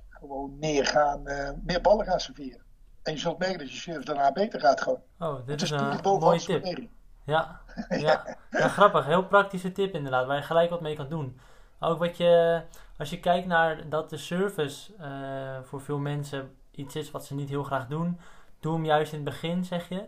[0.09, 2.62] gewoon meer, gaan, uh, meer ballen gaan serveren.
[3.03, 5.01] En je zult merken dat je service daarna beter gaat gewoon.
[5.19, 6.89] Oh, dit is een mooie tip.
[7.25, 8.37] Ja, ja.
[8.51, 9.07] ja, grappig.
[9.07, 11.41] Heel praktische tip inderdaad, waar je gelijk wat mee kan doen.
[11.81, 12.62] Ook wat je,
[12.99, 17.35] als je kijkt naar dat de service uh, voor veel mensen iets is wat ze
[17.35, 18.21] niet heel graag doen,
[18.61, 20.05] doe hem juist in het begin, zeg je.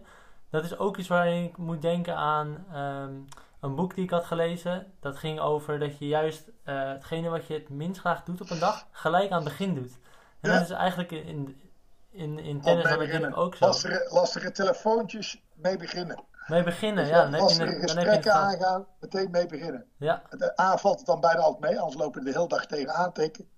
[0.51, 3.25] Dat is ook iets waarin ik moet denken aan um,
[3.61, 4.93] een boek die ik had gelezen.
[5.01, 8.51] Dat ging over dat je juist uh, hetgene wat je het minst graag doet op
[8.51, 9.99] een dag, gelijk aan het begin doet.
[10.41, 11.61] En dat is eigenlijk in,
[12.11, 13.67] in, in tennis denk ook zo.
[13.67, 16.25] Lastige, lastige telefoontjes mee beginnen.
[16.47, 17.31] Mee beginnen, dus ja.
[17.31, 19.85] Dan je, dan gesprekken aangaan, meteen mee beginnen.
[19.97, 20.23] Ja.
[20.61, 23.49] A valt het dan bijna altijd mee, anders lopen we de hele dag tegen aantikken.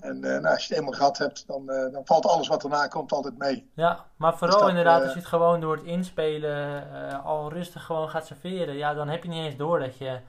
[0.00, 2.64] En uh, nou, als je het eenmaal gehad hebt, dan, uh, dan valt alles wat
[2.64, 3.70] erna komt altijd mee.
[3.74, 6.84] Ja, maar vooral dus inderdaad, uh, als je het gewoon door het inspelen
[7.22, 10.20] al rustig gewoon gaat serveren, ja, dan heb je niet eens door dat je,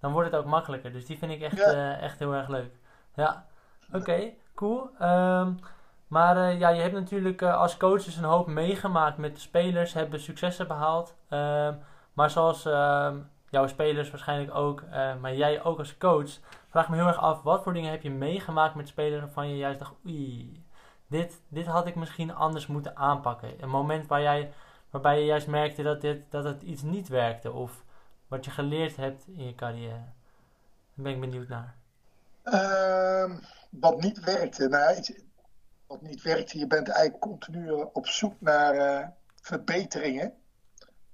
[0.00, 0.92] dan wordt het ook makkelijker.
[0.92, 1.98] Dus die vind ik echt, ja.
[1.98, 2.72] echt heel erg leuk.
[3.14, 3.46] Ja,
[3.86, 4.90] oké, okay, cool.
[5.02, 5.58] Um,
[6.14, 9.40] maar uh, ja, je hebt natuurlijk uh, als coach dus een hoop meegemaakt met de
[9.40, 11.14] spelers, hebben successen behaald.
[11.30, 11.68] Uh,
[12.12, 13.18] maar zoals ehm,
[13.54, 16.30] jouw spelers waarschijnlijk ook, eh, maar jij ook als coach,
[16.68, 19.56] vraag me heel erg af, wat voor dingen heb je meegemaakt met spelers waarvan je
[19.56, 20.64] juist dacht, oei,
[21.06, 23.62] dit, dit had ik misschien anders moeten aanpakken.
[23.62, 24.52] Een moment waar jij,
[24.90, 27.84] waarbij je juist merkte dat, dit, dat het iets niet werkte of
[28.28, 30.04] wat je geleerd hebt in je carrière.
[30.94, 31.76] Daar ben ik benieuwd naar.
[32.42, 33.38] Ehm,
[33.70, 34.68] wat niet werkte?
[34.68, 35.04] Nou,
[35.86, 36.50] wat niet werkt.
[36.50, 39.06] Je bent eigenlijk continu op zoek naar uh,
[39.40, 40.34] verbeteringen.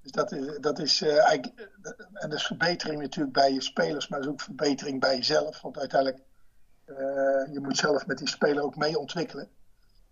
[0.03, 1.69] Dus dat is, dat is uh, eigenlijk,
[2.13, 5.61] en dat is verbetering natuurlijk bij je spelers, maar dat is ook verbetering bij jezelf.
[5.61, 6.23] Want uiteindelijk,
[6.87, 6.97] uh,
[7.53, 9.49] je moet zelf met die speler ook mee ontwikkelen.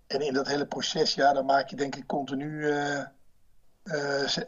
[0.07, 2.73] En in dat hele proces, ja, dan maak je denk ik continu,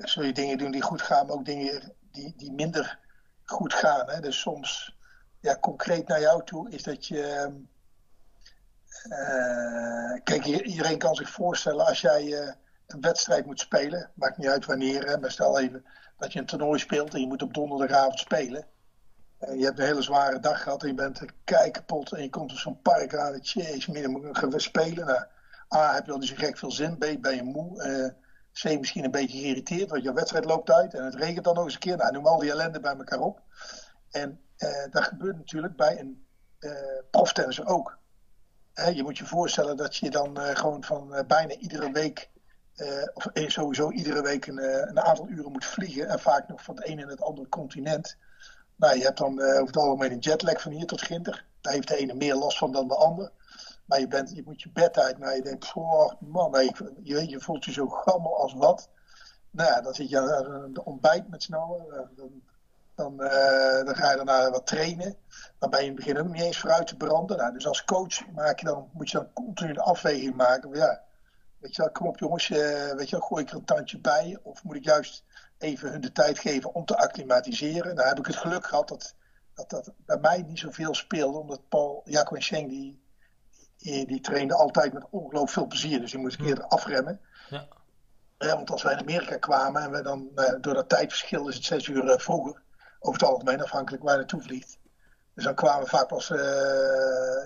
[0.03, 2.99] zul je dingen doen die goed gaan, maar ook dingen die, die minder
[3.45, 4.11] goed gaan.
[4.11, 4.21] Hè?
[4.21, 4.97] Dus soms,
[5.41, 7.53] ja, concreet naar jou toe, is dat je
[10.25, 12.55] kijk, iedereen kan zich voorstellen als jij
[12.93, 15.85] een wedstrijd moet spelen, maakt niet uit wanneer, maar stel even
[16.19, 18.67] dat je een toernooi speelt en je moet op donderdagavond spelen.
[19.41, 22.31] Uh, je hebt een hele zware dag gehad en je bent kei kapot en je
[22.31, 25.07] komt op zo'n park aan chase, midden moet gaan spelen.
[25.07, 25.25] Nou,
[25.75, 28.15] A, heb je al niet gek veel zin, B, ben je moe,
[28.53, 31.65] C, misschien een beetje geïrriteerd, want je wedstrijd loopt uit en het regent dan nog
[31.65, 31.97] eens een keer.
[31.97, 33.41] Nou, noem al die ellende bij elkaar op.
[34.11, 34.41] En
[34.91, 36.27] dat gebeurt natuurlijk bij een
[37.11, 37.99] proftennisser ook
[38.89, 42.31] je moet je voorstellen dat je dan uh, gewoon van uh, bijna iedere week
[43.15, 46.09] of sowieso iedere week een, een, aantal uren moet vliegen.
[46.09, 48.17] En vaak nog van het ene en het andere continent.
[48.77, 51.45] Nou, je hebt dan over het algemeen een jetlag van hier tot Ginter.
[51.61, 53.31] Daar heeft de ene meer last van dan de ander.
[53.85, 55.19] Maar je, bent, je moet je bed uit.
[55.19, 56.73] Nou, je denkt, oh man,
[57.03, 58.89] je, je voelt je zo gammel als wat.
[59.51, 62.11] Nou ja, dan zit je aan ontbijt met z'n allen.
[62.17, 62.43] Dan,
[62.95, 65.17] dan, uh, dan, ga je daarna wat trainen.
[65.59, 67.37] Dan ben je in het begin ook niet eens vooruit te branden.
[67.37, 70.75] Nou, dus als coach maak je dan, moet je dan continu de afweging maken.
[70.75, 71.03] Ja,
[71.61, 73.99] weet je wel, kom op jongens, uh, weet je wel, gooi ik er een tandje
[73.99, 74.39] bij?
[74.43, 75.25] Of moet ik juist
[75.59, 77.95] even hun de tijd geven om te acclimatiseren?
[77.95, 79.15] Nou heb ik het geluk gehad dat
[79.69, 81.39] dat, dat bij mij niet zoveel speelde.
[81.39, 83.03] Omdat Paul Jacco en Schenk, die,
[83.77, 86.01] die, die trainde altijd met ongelooflijk veel plezier.
[86.01, 87.21] Dus die moest een keer afremmen.
[87.49, 87.67] Ja.
[88.39, 91.55] Ja, want als wij in Amerika kwamen en we dan, uh, door dat tijdverschil is
[91.55, 92.63] het zes uur uh, vroeger,
[92.99, 94.79] over het algemeen afhankelijk waar je naartoe vliegt.
[95.35, 96.39] Dus dan kwamen we vaak pas, uh,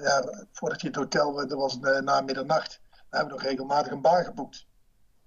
[0.03, 2.81] ja, voordat je het hotel, er was na middernacht,
[3.15, 4.67] dan hebben we nog regelmatig een bar geboekt.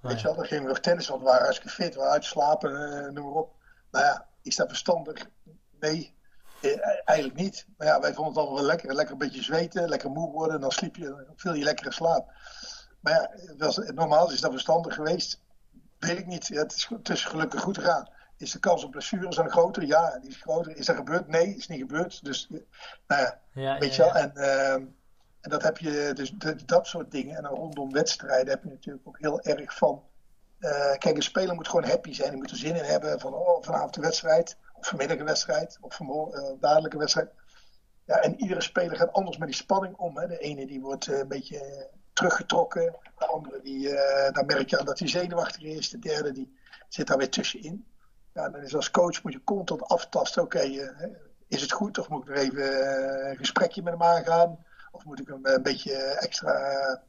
[0.02, 2.00] Oh, Weet je wel, dan gingen we nog tennis, want we waren hartstikke fit, we
[2.00, 2.72] waren uitslapen,
[3.14, 3.56] noem maar op.
[3.92, 5.30] Nou ja, is dat verstandig?
[5.80, 6.16] Nee,
[7.06, 7.66] eigenlijk niet.
[7.78, 8.94] Maar ja, wij vonden het allemaal wel lekker.
[8.94, 11.86] Lekker een beetje zweten, lekker moe worden, en dan sliep je, dan viel je lekker
[11.86, 12.32] in slaap.
[13.00, 15.42] Maar ja, was, normaal is dat verstandig geweest
[16.00, 16.48] Weet ik niet.
[16.48, 18.10] het, is, het is gelukkig goed gegaan.
[18.38, 19.84] Is de kans op blessures dan groter?
[19.84, 20.76] Ja, die is groter.
[20.76, 21.28] Is dat gebeurd?
[21.28, 22.26] Nee, is niet gebeurd.
[22.26, 22.48] Dus,
[23.08, 24.16] nou ja, ja weet je wel.
[24.16, 24.86] En, ehm,
[25.48, 26.34] en dat heb je, dus
[26.66, 27.36] dat soort dingen.
[27.36, 30.04] En dan rondom wedstrijden heb je natuurlijk ook heel erg van.
[30.60, 32.30] Uh, kijk, een speler moet gewoon happy zijn.
[32.30, 34.58] Die moet er zin in hebben van oh, vanavond de wedstrijd.
[34.74, 35.78] Of vanmiddag een wedstrijd.
[35.82, 37.30] Of vanmorgen uh, dadelijk een wedstrijd.
[38.06, 40.18] Ja, en iedere speler gaat anders met die spanning om.
[40.18, 40.28] Hè.
[40.28, 42.96] De ene die wordt uh, een beetje teruggetrokken.
[43.18, 43.90] De andere, die,
[44.32, 45.90] daar merk je aan dat hij zenuwachtig is.
[45.90, 47.88] De derde, die zit daar weer tussenin.
[48.34, 50.42] Ja, dan is als coach moet je constant aftasten.
[50.42, 50.60] Oké,
[51.48, 52.00] is het goed?
[52.00, 54.66] Of moet ik er even een gesprekje met hem aangaan?
[54.98, 57.02] Of moet ik hem een beetje extra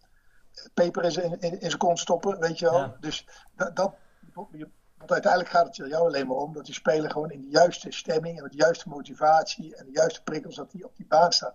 [0.74, 2.40] peper in zijn, in, in zijn kont stoppen?
[2.40, 2.78] Weet je wel?
[2.78, 2.96] Ja.
[3.00, 3.26] Dus
[3.56, 3.94] dat, dat,
[4.98, 7.48] want uiteindelijk gaat het er jou alleen maar om dat die speler gewoon in de
[7.48, 11.06] juiste stemming en met de juiste motivatie en de juiste prikkels dat die op die
[11.06, 11.54] baan staat.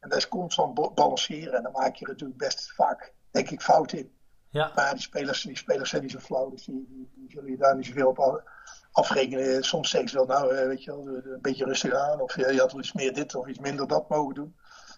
[0.00, 1.54] En dat is constant balanceren.
[1.54, 4.12] En dan maak je natuurlijk best vaak, denk ik, fout in.
[4.48, 4.72] Ja.
[4.74, 7.56] Maar die spelers, die spelers zijn niet zo flauw, dus die, die, die zullen je
[7.56, 8.44] daar niet zoveel op
[8.92, 9.64] afrekenen.
[9.64, 12.20] Soms zeggen ze wel, nou, eh, weet je wel, een beetje rustig aan.
[12.20, 14.56] Of je had wel iets meer dit of iets minder dat mogen doen.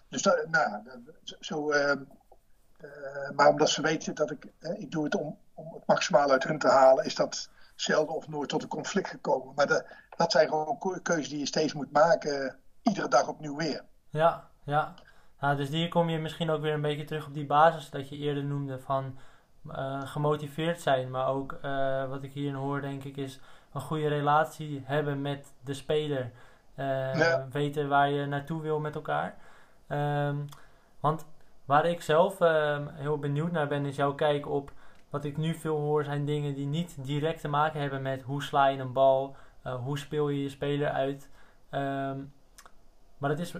[0.09, 0.81] Dus dat, nou,
[1.39, 1.71] zo.
[1.71, 1.91] Uh,
[2.81, 6.31] uh, maar omdat ze weten dat ik, uh, ik doe het om, om het maximaal
[6.31, 9.53] uit hun te halen, is dat zelden of nooit tot een conflict gekomen.
[9.55, 9.85] Maar de,
[10.15, 13.83] dat zijn gewoon keuzes die je steeds moet maken, iedere dag opnieuw weer.
[14.09, 14.93] Ja, ja.
[15.39, 18.09] Nou, dus hier kom je misschien ook weer een beetje terug op die basis dat
[18.09, 19.17] je eerder noemde van
[19.65, 21.11] uh, gemotiveerd zijn.
[21.11, 21.59] Maar ook
[22.09, 23.39] wat ik hierin hoor, denk ik, is
[23.73, 26.31] een goede relatie hebben met de speler.
[26.75, 27.47] Ja.
[27.51, 29.35] Weten waar je naartoe wil met elkaar.
[29.89, 30.45] Um,
[30.99, 31.25] want
[31.65, 34.71] waar ik zelf ehm, heel benieuwd naar ben, is jouw kijk op
[35.09, 38.43] wat ik nu veel hoor, zijn dingen die niet direct te maken hebben met hoe
[38.43, 39.35] sla je een bal,
[39.83, 41.29] hoe speel je je speler uit.
[41.71, 42.33] Um,
[43.17, 43.53] maar het is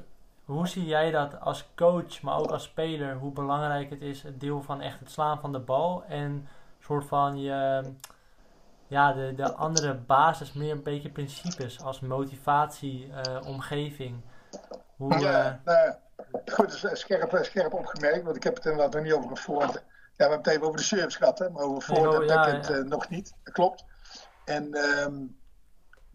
[0.48, 4.40] hoe zie jij dat als coach, maar ook als speler, hoe belangrijk het is, het
[4.40, 6.48] deel van echt het slaan van de bal en
[6.80, 7.84] soort van je,
[8.88, 14.22] ja, de, de andere basis, meer een beetje principes als motivatie, uh, omgeving.
[14.96, 15.94] Hoe, ja, uh, nou,
[16.46, 19.82] goed, scherp, scherp opgemerkt, want ik heb het inderdaad nog niet over een.
[20.18, 22.68] Ja, we hebben het even over de service gehad, hè, maar over voorhand en backhand
[22.68, 22.82] ja, ja.
[22.82, 23.34] uh, nog niet.
[23.44, 23.86] Dat klopt.
[24.46, 25.38] En um,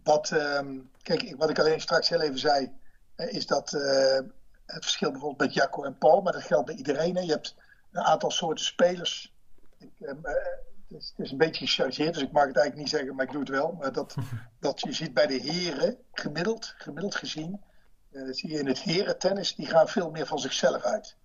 [0.03, 2.73] wat, um, kijk, wat ik alleen straks heel even zei,
[3.17, 4.19] is dat uh,
[4.67, 7.15] het verschil bijvoorbeeld met Jacco en Paul, maar dat geldt bij iedereen.
[7.17, 7.21] Hè.
[7.21, 7.55] Je hebt
[7.93, 9.35] een aantal soorten spelers.
[9.79, 12.89] Ik, uh, het, is, het, is, een beetje gechargeerd, dus ik mag het eigenlijk niet
[12.89, 13.73] zeggen, maar ik doe het wel.
[13.73, 14.15] Maar dat,
[14.61, 17.61] dat je ziet bij de heren, gemiddeld, gemiddeld gezien,
[18.13, 21.17] uh, zie je in het herentennis, die gaan veel meer van zichzelf uit.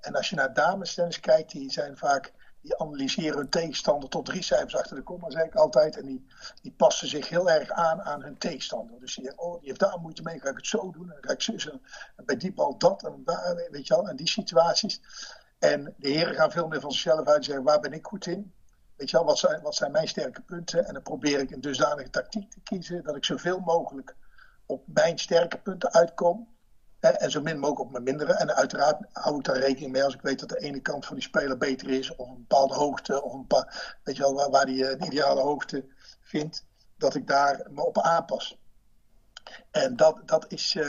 [0.00, 4.26] En als je naar dames tennis kijkt, die zijn vaak die analyseren hun tegenstander tot
[4.26, 5.96] drie cijfers achter de komma, zeg ik altijd.
[5.96, 6.26] En die,
[6.62, 9.00] die passen zich heel erg aan aan hun tegenstander.
[9.00, 11.12] Dus zeggen, oh, die heeft daar moeite mee, ga ik het zo doen.
[11.12, 11.80] En ga ik zo,
[12.16, 14.08] bij die bal dat en daar, weet je wel.
[14.08, 15.00] En die situaties.
[15.58, 18.26] En de heren gaan veel meer van zichzelf uit en zeggen, waar ben ik goed
[18.26, 18.52] in?
[18.96, 20.86] Weet je wel, wat zijn, wat zijn mijn sterke punten?
[20.86, 24.16] En dan probeer ik een dusdanige tactiek te kiezen dat ik zoveel mogelijk
[24.68, 26.56] op mijn sterke punten uitkom.
[27.00, 28.32] En zo min mogelijk op mijn mindere.
[28.32, 31.14] En uiteraard hou ik daar rekening mee als ik weet dat de ene kant van
[31.14, 32.16] die speler beter is.
[32.16, 33.22] Of een bepaalde hoogte.
[33.22, 35.84] Of een paar, weet je wel, waar, die de ideale hoogte
[36.20, 36.66] vindt.
[36.96, 38.58] Dat ik daar me op aanpas.
[39.70, 40.74] En dat, dat is.
[40.74, 40.84] Uh,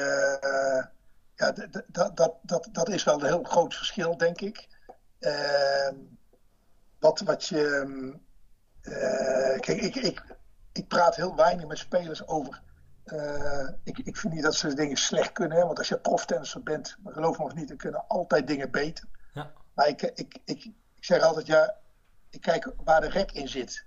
[1.35, 1.51] ja,
[1.87, 4.67] dat, dat, dat, dat is wel een heel groot verschil, denk ik.
[5.19, 5.89] Uh,
[6.99, 7.83] wat, wat je.
[8.81, 10.23] Uh, kijk, ik, ik,
[10.71, 12.61] ik praat heel weinig met spelers over
[13.13, 15.57] uh, ik, ik vind niet dat ze dingen slecht kunnen.
[15.57, 15.65] Hè?
[15.65, 19.05] Want als je proftennisser bent, geloof me of niet, dan kunnen altijd dingen beter.
[19.33, 19.51] Ja.
[19.73, 21.75] Maar ik, ik, ik, ik zeg altijd, ja,
[22.29, 23.85] ik kijk waar de rek in zit.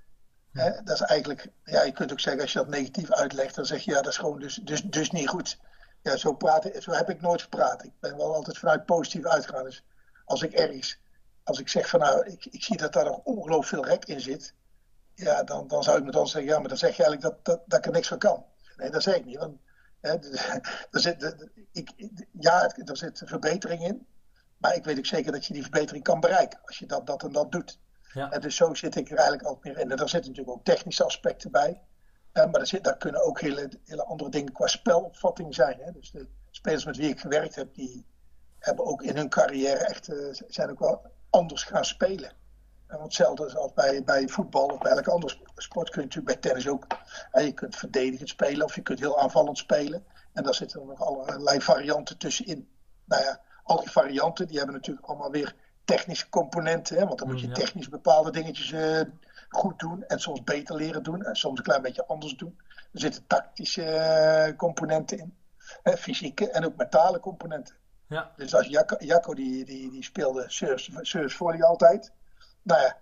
[0.52, 0.82] Hè?
[0.82, 3.82] Dat is eigenlijk, ja, je kunt ook zeggen, als je dat negatief uitlegt, dan zeg
[3.82, 5.58] je ja, dat is gewoon dus, dus, dus niet goed.
[6.02, 7.84] Ja, zo, praten, zo heb ik nooit gepraat.
[7.84, 9.64] Ik ben wel altijd vanuit positief uitgegaan.
[9.64, 9.84] Dus
[10.24, 10.98] als ik ergens,
[11.44, 14.20] als ik zeg van nou, ik, ik zie dat daar nog ongelooflijk veel rek in
[14.20, 14.54] zit,
[15.14, 17.44] ja, dan, dan zou ik me dan zeggen, ja, maar dan zeg je eigenlijk dat,
[17.44, 18.44] dat, dat ik er niks van kan.
[18.82, 19.38] Nee, dat zeg ik niet.
[19.38, 19.60] Want,
[20.00, 20.10] hè,
[20.90, 21.36] er zit,
[21.72, 21.92] ik,
[22.40, 24.06] ja, er zit verbetering in.
[24.56, 26.60] Maar ik weet ook zeker dat je die verbetering kan bereiken.
[26.64, 27.78] Als je dat, dat en dat doet.
[28.12, 28.30] Ja.
[28.30, 29.90] En dus zo zit ik er eigenlijk altijd meer in.
[29.90, 31.82] En daar zitten natuurlijk ook technische aspecten bij.
[32.32, 35.80] Maar zit, daar kunnen ook hele, hele andere dingen qua spelopvatting zijn.
[35.80, 35.92] Hè?
[35.92, 38.06] Dus de spelers met wie ik gewerkt heb, die
[38.58, 42.32] hebben ook in hun carrière echt, uh, zijn ook wel anders gaan spelen.
[42.92, 46.50] En hetzelfde als bij, bij voetbal of bij elke andere sport kun je natuurlijk bij
[46.50, 46.86] tennis ook.
[47.32, 50.04] Uh, je kunt verdedigend spelen of je kunt heel aanvallend spelen.
[50.32, 52.68] En daar zitten nog allerlei varianten tussenin.
[53.04, 56.96] Nou ja, al die varianten die hebben natuurlijk allemaal weer technische componenten.
[56.96, 57.06] Hè?
[57.06, 59.00] Want dan moet je technisch bepaalde dingetjes uh,
[59.48, 60.04] goed doen.
[60.04, 61.22] En soms beter leren doen.
[61.22, 62.60] En soms een klein beetje anders doen.
[62.92, 63.84] Er zitten tactische
[64.48, 65.36] uh, componenten in.
[65.82, 65.96] Hè?
[65.96, 67.74] Fysieke en ook mentale componenten.
[68.06, 68.32] Ja.
[68.36, 72.12] Dus als Jacco, Jacco die, die, die speelde service volley altijd.
[72.62, 72.96] Nou ja,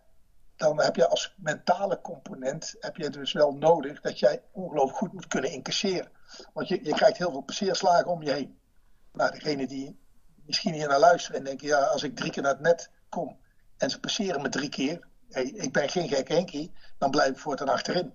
[0.57, 5.13] dan heb je als mentale component heb je dus wel nodig dat jij ongelooflijk goed
[5.13, 6.11] moet kunnen incasseren.
[6.53, 8.59] Want je, je krijgt heel veel passeerslagen om je heen.
[9.13, 10.01] Nou, degene die
[10.47, 13.39] misschien hier naar luisteren en denken, ja, als ik drie keer naar het net kom
[13.77, 17.39] en ze passeren me drie keer, hey, ik ben geen gek Henkie, dan blijf ik
[17.39, 18.13] voortaan achterin.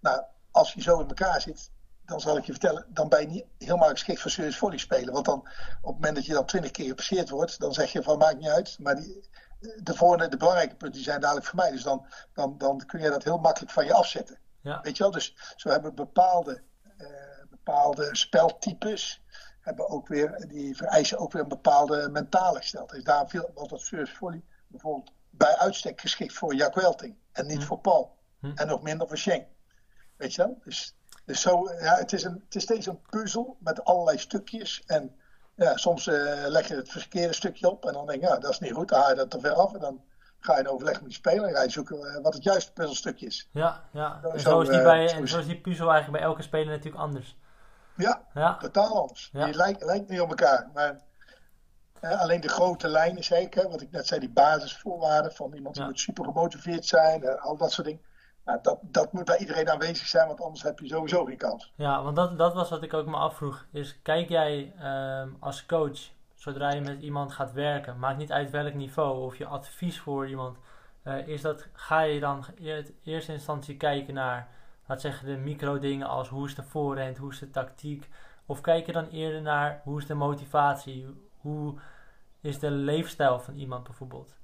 [0.00, 1.70] Nou, als je zo in elkaar zit,
[2.04, 5.12] dan zal ik je vertellen, dan ben je niet helemaal geschikt voor serious volley spelen.
[5.12, 5.46] Want dan, op
[5.82, 8.48] het moment dat je dan twintig keer gepasseerd wordt, dan zeg je van maakt niet
[8.48, 8.78] uit.
[8.78, 9.28] Maar die,
[9.58, 11.70] de, volgende, de belangrijke punten die zijn dadelijk voor mij.
[11.70, 14.38] Dus dan, dan, dan kun je dat heel makkelijk van je afzetten.
[14.60, 14.80] Ja.
[14.82, 15.12] Weet je wel?
[15.12, 16.62] Dus zo hebben bepaalde,
[16.98, 17.08] uh,
[17.50, 19.22] bepaalde speltypes
[19.60, 23.04] hebben ook weer, die vereisen ook weer een bepaalde mentale gesteldheid.
[23.04, 27.46] Dus daar veel, was dat first volley bijvoorbeeld bij uitstek geschikt voor Jack Welting en
[27.46, 27.66] niet hm.
[27.66, 28.16] voor Paul.
[28.40, 28.52] Hm.
[28.54, 29.46] En nog minder voor Schenk.
[30.16, 30.58] Weet je wel?
[30.64, 34.82] Dus, dus zo, ja, het, is een, het is steeds een puzzel met allerlei stukjes.
[34.86, 35.16] En
[35.58, 38.50] ja, soms uh, leg je het verkeerde stukje op en dan denk je, ja, dat
[38.50, 38.88] is niet goed.
[38.88, 40.00] Dan haal je dat te ver af en dan
[40.40, 42.72] ga je in overleg met die speler en ga je zoeken uh, wat het juiste
[42.72, 43.48] puzzelstukje is.
[43.52, 44.20] Ja, ja.
[44.22, 46.66] En zo, zo is die, bij, en zo is die puzzel eigenlijk bij elke speler
[46.66, 47.36] natuurlijk anders.
[47.96, 48.56] Ja, ja.
[48.56, 49.30] totaal anders.
[49.32, 50.70] Die lijkt, lijkt niet op elkaar.
[50.74, 51.00] Maar
[52.00, 53.68] alleen de grote lijnen zeker.
[53.68, 57.22] Wat ik net zei, die basisvoorwaarden van iemand die moet super gemotiveerd zijn.
[57.22, 58.02] En al dat soort dingen.
[58.48, 61.72] Nou, dat, dat moet bij iedereen aanwezig zijn, want anders heb je sowieso geen kans.
[61.74, 63.66] Ja, want dat, dat was wat ik ook me afvroeg.
[63.72, 64.72] Is kijk jij
[65.22, 65.98] um, als coach,
[66.34, 70.28] zodra je met iemand gaat werken, maakt niet uit welk niveau of je advies voor
[70.28, 70.58] iemand,
[71.04, 74.48] uh, is dat, ga je dan in eerste instantie kijken naar
[74.86, 78.08] laat zeggen, de micro dingen als hoe is de voorhand, hoe is de tactiek?
[78.46, 81.06] Of kijk je dan eerder naar hoe is de motivatie,
[81.40, 81.74] hoe
[82.40, 84.36] is de leefstijl van iemand bijvoorbeeld?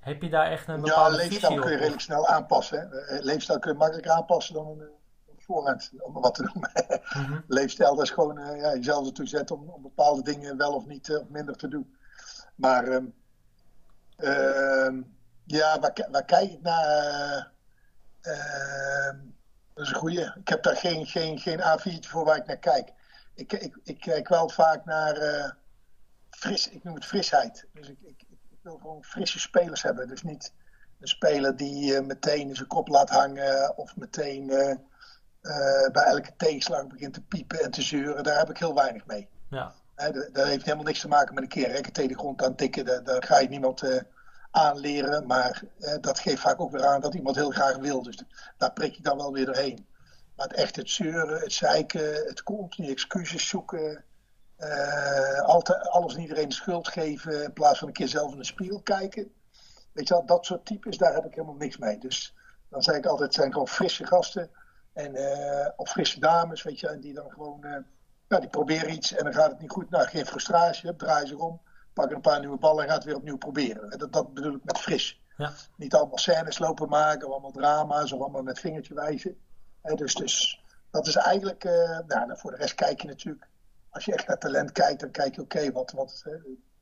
[0.00, 2.78] Heb je daar echt een bepaalde ja, leefstijl kun je redelijk snel aanpassen.
[2.78, 3.00] Hè?
[3.00, 6.70] Eh, leefstijl kun je makkelijker aanpassen dan een, een voorhand, om wat te noemen.
[7.10, 7.40] Mhm.
[7.46, 10.86] Leefstijl dat is gewoon uh, ja, jezelf ertoe zetten om, om, bepaalde dingen wel of
[10.86, 11.96] niet uh, minder te doen.
[12.54, 13.14] Maar um,
[14.18, 15.02] uh,
[15.44, 17.52] ja, waar, waar, kijk ik naar?
[18.20, 19.16] Ehm,
[19.74, 20.32] dat is een goeie.
[20.40, 22.92] Ik heb daar geen, geen, geen A4 voor waar ik naar kijk.
[23.34, 25.56] Ik, ik, ik kijk wel vaak naar
[26.30, 27.66] fris, ik noem het frisheid.
[27.72, 28.24] Dus ik,
[28.62, 30.08] wil gewoon frisse spelers hebben.
[30.08, 30.52] Dus niet
[31.00, 34.74] een speler die uh, meteen zijn kop laat hangen of meteen uh,
[35.92, 38.24] bij elke tegenslag begint te piepen en te zeuren.
[38.24, 39.28] Daar heb ik heel weinig mee.
[39.50, 39.72] Ja.
[40.32, 43.04] dat, heeft helemaal niks te maken met een keer rekken tegen de grond aan tikken.
[43.04, 43.82] Daar, ga je niemand
[44.50, 45.26] aanleren.
[45.26, 48.02] Maar eh, dat geeft vaak ook weer aan dat iemand heel graag wil.
[48.02, 48.22] Dus
[48.56, 49.86] daar prik je dan wel weer doorheen.
[50.36, 54.04] Maar het echt het zeuren, het zeiken, het continu excuses zoeken.
[54.60, 58.38] Uh, altijd, alles en iedereen de schuld geven in plaats van een keer zelf in
[58.38, 59.32] de spiegel kijken.
[59.92, 61.98] Weet je wel, dat soort types, daar heb ik helemaal niks mee.
[61.98, 62.34] Dus
[62.68, 64.50] dan zeg ik altijd, het zijn gewoon frisse gasten.
[64.92, 67.76] En, uh, of frisse dames, weet je, en die dan gewoon, uh,
[68.28, 69.90] ja, die proberen iets en dan gaat het niet goed.
[69.90, 71.60] Nou, geen frustratie, draai ze om
[71.92, 73.98] pak een paar nieuwe ballen en gaat weer opnieuw proberen.
[73.98, 75.20] Dat, dat bedoel ik met fris.
[75.36, 75.52] Ja.
[75.76, 79.38] Niet allemaal scènes lopen maken, of allemaal drama's, of allemaal met vingertje wijzen.
[79.94, 83.48] dus, dus dat is eigenlijk, uh, nou, voor de rest kijk je natuurlijk,
[83.90, 86.34] als je echt naar talent kijkt, dan kijk je oké, wat, wat, uh,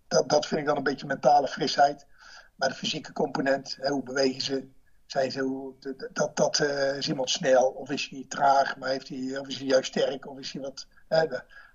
[0.09, 2.07] dat, dat vind ik dan een beetje mentale frisheid.
[2.55, 4.69] Maar de fysieke component, hoe bewegen ze,
[5.07, 5.75] zijn ze, hoe,
[6.13, 9.59] dat, dat uh, is iemand snel, of is hij traag, maar heeft hij, of is
[9.59, 10.87] hij juist sterk, of is hij wat,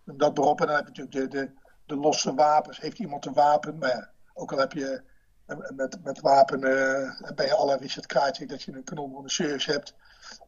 [0.04, 0.62] dat erop.
[0.62, 1.52] En dan heb je natuurlijk de, de
[1.86, 2.80] de losse wapens.
[2.80, 3.78] Heeft iemand een wapen?
[3.78, 5.02] Maar ja, ook al heb je
[5.76, 9.96] met, met wapen uh, je alle Richard Krajcik dat je een kanon een service hebt.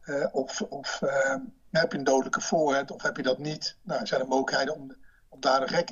[0.06, 1.34] Uh, of of uh,
[1.70, 3.76] heb je een dodelijke voorhand of heb je dat niet?
[3.82, 4.96] Nou, zijn er mogelijkheden om,
[5.28, 5.90] om daar een gek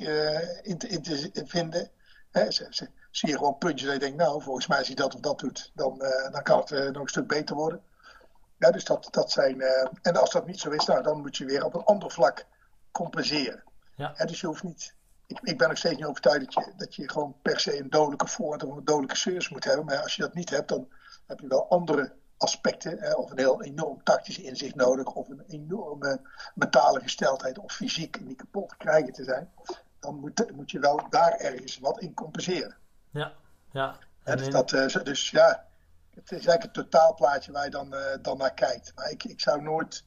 [0.61, 1.89] in te, in, te, vinden.
[2.31, 4.95] Hè, ze, ze, zie je gewoon puntjes en je denkt, nou, volgens mij als hij
[4.95, 5.97] dat of dat doet, dan,
[6.31, 7.81] dan kan het nog een stuk beter worden.
[8.57, 9.61] Ja, dus dat, dat zijn.
[10.01, 12.45] en als dat niet zo is, nou, dan moet je weer op een ander vlak
[12.91, 13.63] compenseren.
[13.95, 14.13] Ja.
[14.25, 14.95] dus je hoeft niet.
[15.27, 17.89] Ik, ik ben nog steeds niet overtuigd dat je, dat je gewoon per se een
[17.89, 19.85] dodelijke voorhand of een dodelijke service moet hebben.
[19.85, 20.87] Maar als je dat niet hebt, dan
[21.25, 22.13] heb je wel andere
[22.45, 23.17] aspecten.
[23.17, 25.05] Of een heel enorm tactisch inzicht nodig.
[25.05, 26.21] Of een enorme
[26.55, 29.51] mentale gesteldheid of fysiek niet kapot te krijgen te zijn.
[29.99, 32.75] Dan moet, moet je wel daar ergens wat in compenseren.
[33.11, 33.33] Ja,
[33.71, 33.97] ja.
[34.23, 35.65] En dus, dat, uh, dus ja,
[36.09, 38.91] het is eigenlijk het totaalplaatje waar je dan, uh, dan naar kijkt.
[38.95, 40.03] Maar ik, ik zou nooit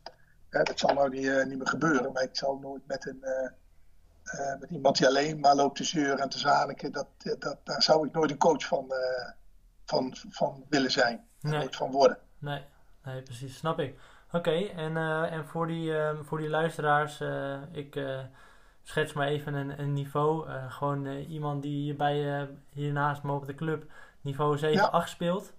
[0.51, 4.61] dat zal nou niet, uh, niet meer gebeuren, maar ik zal nooit met, een, uh,
[4.61, 7.07] met iemand die alleen maar loopt te zeuren en te zaniken, dat,
[7.39, 8.93] dat, daar zou ik nooit een coach van,
[9.85, 11.29] van, van willen zijn.
[11.41, 11.59] Nee.
[11.59, 12.19] Nooit van worden.
[12.39, 12.63] Nee,
[13.05, 13.99] nee precies, snap ik.
[14.33, 14.97] Oké, en,
[15.31, 17.21] en voor, die, voor die luisteraars,
[17.73, 18.01] ik
[18.83, 20.49] schets maar even een, een niveau.
[20.69, 23.85] gewoon iemand die hierbij, hier naast me op de club
[24.21, 25.07] niveau 7-8 ja.
[25.07, 25.53] speelt.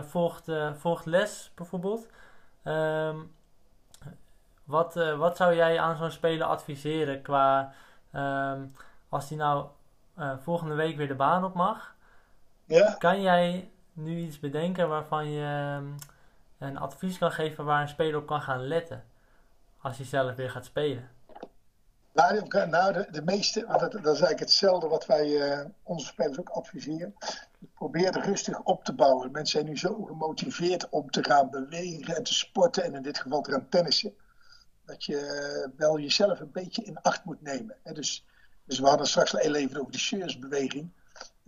[0.00, 2.08] volgt, volgt les bijvoorbeeld.
[2.64, 3.30] Um,
[4.68, 7.72] wat, uh, wat zou jij aan zo'n speler adviseren qua
[8.14, 8.74] um,
[9.08, 9.66] als hij nou
[10.18, 11.94] uh, volgende week weer de baan op mag?
[12.64, 12.94] Ja.
[12.98, 15.94] Kan jij nu iets bedenken waarvan je um,
[16.58, 19.04] een advies kan geven waar een speler op kan gaan letten
[19.80, 21.10] als hij zelf weer gaat spelen?
[22.12, 26.48] Nou, nou de, meeste, dat, dat is eigenlijk hetzelfde wat wij uh, onze spelers ook
[26.48, 27.14] adviseren.
[27.74, 29.30] Probeer rustig op te bouwen.
[29.30, 33.18] Mensen zijn nu zo gemotiveerd om te gaan bewegen en te sporten en in dit
[33.18, 34.14] geval te gaan tennissen
[34.84, 37.76] dat je wel jezelf een beetje in acht moet nemen.
[37.92, 38.24] Dus,
[38.64, 40.90] dus we hadden straks al even over de shirtsbeweging.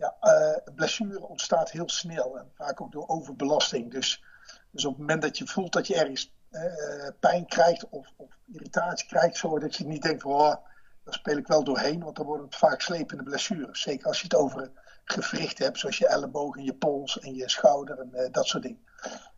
[0.01, 3.91] Ja, uh, blessure ontstaat heel snel en vaak ook door overbelasting.
[3.91, 4.23] Dus,
[4.71, 8.37] dus op het moment dat je voelt dat je ergens uh, pijn krijgt of, of,
[8.51, 10.55] irritatie krijgt, zodat je niet denkt, oh,
[11.03, 13.81] daar speel ik wel doorheen, want dan worden het vaak slepende blessures.
[13.81, 14.71] Zeker als je het over
[15.03, 18.63] gewrichten hebt, zoals je elleboog en je pols en je schouder en uh, dat soort
[18.63, 18.85] dingen.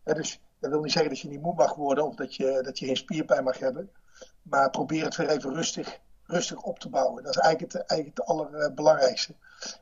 [0.04, 2.80] dus dat wil niet zeggen dat je niet moe mag worden of dat je, dat
[2.80, 3.92] je geen spierpijn mag hebben.
[4.42, 7.24] Maar probeer het weer even rustig, rustig op te bouwen.
[7.24, 9.34] Dat is eigenlijk het, eigenlijk het allerbelangrijkste.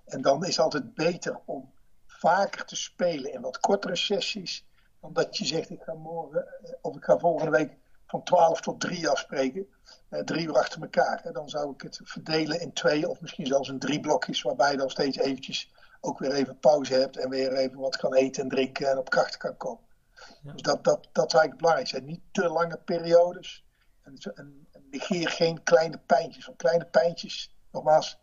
[0.05, 1.71] En dan is het altijd beter om
[2.07, 4.65] vaker te spelen in wat kortere sessies.
[5.01, 7.77] Dan dat je zegt, ik ga morgen eh, of ik ga volgende week
[8.07, 9.67] van 12 tot 3 afspreken.
[10.09, 11.33] Eh, drie uur achter elkaar.
[11.33, 14.41] Dan zou ik het verdelen in twee of misschien zelfs in drie blokjes.
[14.41, 17.17] Waarbij je dan steeds eventjes ook weer even pauze hebt.
[17.17, 19.83] En weer even wat kan eten en drinken en op kracht kan komen.
[20.41, 21.89] Dus dat, dat, dat is eigenlijk belangrijk.
[21.89, 23.65] Het niet te lange periodes.
[24.01, 26.45] En, negeer geen kleine pijntjes.
[26.45, 28.19] Want kleine pijntjes, nogmaals,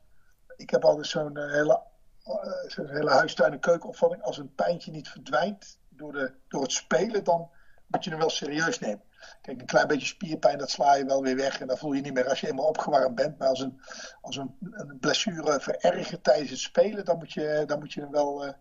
[0.57, 1.83] ik heb altijd zo'n uh, hele,
[2.27, 4.23] uh, zo'n hele huistuin- en keukenopvatting.
[4.23, 7.51] Als een pijntje niet verdwijnt door, de, door het spelen, dan
[7.87, 9.03] moet je hem wel serieus nemen.
[9.43, 11.61] Kijk, een klein beetje spierpijn, dat sla je wel weer weg.
[11.61, 13.39] En dat voel je niet meer als je eenmaal opgewarmd bent.
[13.39, 13.81] Maar als een,
[14.21, 18.11] als een, een blessure verergert tijdens het spelen, dan moet je, dan moet je hem
[18.11, 18.53] wel uh,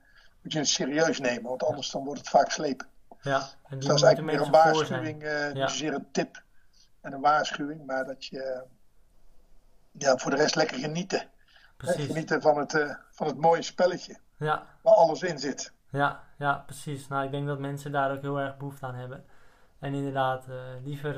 [0.42, 1.50] moet je hem serieus nemen.
[1.50, 2.88] Want anders dan wordt het vaak slepen.
[3.22, 5.70] Ja, en dat is eigenlijk meer een waarschuwing, uh, ja.
[5.82, 6.44] een tip
[7.02, 8.64] en een waarschuwing, maar dat je
[9.92, 11.30] ja, voor de rest lekker genieten.
[11.78, 12.06] Precies.
[12.06, 14.66] Genieten van het, uh, van het mooie spelletje ja.
[14.82, 15.74] waar alles in zit.
[15.90, 17.08] Ja, ja, precies.
[17.08, 19.26] Nou, ik denk dat mensen daar ook heel erg behoefte aan hebben.
[19.80, 21.18] En inderdaad, uh, liever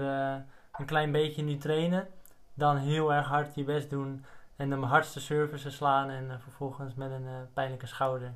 [0.72, 2.08] een klein beetje nu trainen
[2.54, 4.26] dan heel erg hard je best doen
[4.56, 8.34] en de hardste services slaan en vervolgens met een pijnlijke schouder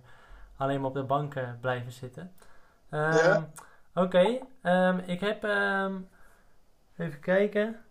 [0.57, 2.31] alleen maar op de bank blijven zitten.
[2.89, 3.49] Um, ja.
[3.93, 4.87] Oké, okay.
[4.87, 5.43] um, ik heb.
[5.43, 6.09] Um,
[7.03, 7.85] even kijken.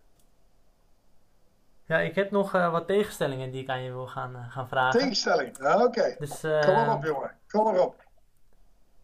[1.84, 4.68] Ja, ik heb nog uh, wat tegenstellingen die ik aan je wil gaan, uh, gaan
[4.68, 5.00] vragen.
[5.00, 5.84] Tegenstelling, ah, oké.
[5.84, 6.16] Okay.
[6.18, 7.36] Dus, uh, Kom maar op, jongen.
[7.48, 8.04] Kom maar op.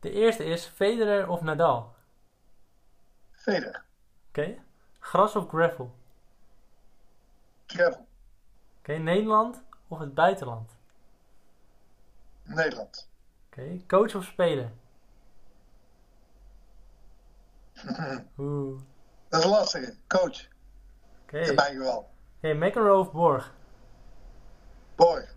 [0.00, 1.94] De eerste is Federer of Nadal?
[3.30, 3.84] Federer.
[4.28, 4.40] Oké.
[4.40, 4.60] Okay.
[4.98, 5.94] Gras of gravel?
[7.66, 8.00] Gravel.
[8.00, 8.06] Oké,
[8.78, 8.96] okay.
[8.96, 10.76] Nederland of het buitenland?
[12.42, 13.08] Nederland.
[13.50, 14.70] Oké, coach of speler?
[18.38, 18.80] Oeh.
[19.28, 20.48] Dat is lastig, coach.
[21.22, 21.38] Oké.
[21.38, 22.10] In mijn geval.
[22.42, 23.54] Oké, okay, of Borg?
[24.94, 25.34] Borg.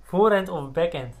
[0.00, 1.14] Voorhand of backhand?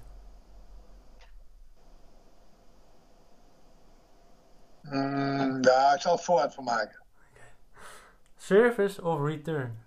[4.82, 7.02] Mm, ja, ik zal het voorhand van maken.
[7.30, 7.46] Okay.
[8.36, 9.84] Service of return?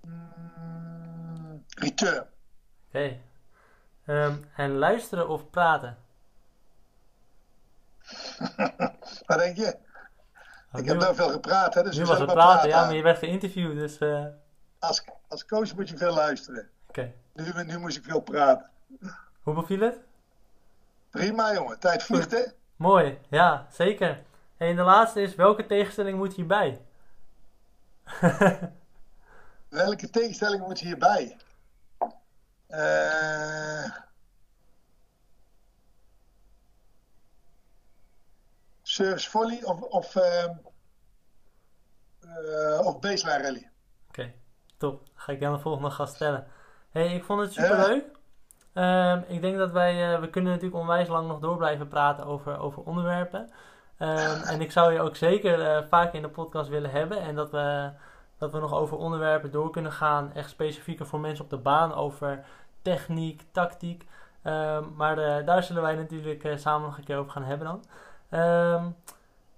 [0.00, 2.18] Mm, return.
[2.18, 2.28] Oké.
[2.88, 3.22] Okay.
[4.06, 5.98] Um, en luisteren of praten?
[9.26, 9.76] Wat denk je?
[10.72, 11.82] Oh, ik heb wel veel gepraat, hè?
[11.82, 13.98] Dus nu was het praten, praten, ja, maar je werd geïnterviewd, dus...
[13.98, 14.24] Uh...
[14.78, 16.68] Als, als coach moet je veel luisteren.
[16.88, 17.12] Oké.
[17.34, 17.54] Okay.
[17.54, 18.70] Nu, nu moest ik veel praten.
[19.42, 19.98] Hoe beviel het?
[21.10, 21.78] Prima, jongen.
[21.78, 22.42] Tijd vliegt, hè?
[22.76, 24.22] Mooi, ja, zeker.
[24.56, 26.80] En de laatste is, welke tegenstelling moet hierbij?
[29.68, 31.36] welke tegenstelling moet hierbij?
[32.68, 33.84] Uh,
[38.92, 40.48] service volley of, of, uh,
[42.22, 43.70] uh, of baseline rally.
[44.08, 44.32] Oké,
[44.76, 45.02] top.
[45.14, 46.46] Ga ik aan de volgende gast stellen.
[46.90, 48.04] hey, ik vond het super leuk.
[48.74, 52.24] Um, ik denk dat wij, uh, we kunnen natuurlijk onwijs lang nog door blijven praten
[52.24, 53.40] over, over onderwerpen.
[53.98, 57.20] Um, en ik zou je ook zeker uh, vaker in de podcast willen hebben.
[57.20, 57.90] En dat we,
[58.38, 60.32] dat we nog over onderwerpen door kunnen gaan.
[60.34, 61.94] Echt specifieker voor mensen op de baan.
[61.94, 62.44] Over
[62.82, 64.06] techniek, tactiek.
[64.44, 67.84] Um, maar uh, daar zullen wij natuurlijk samen nog een keer over gaan hebben dan.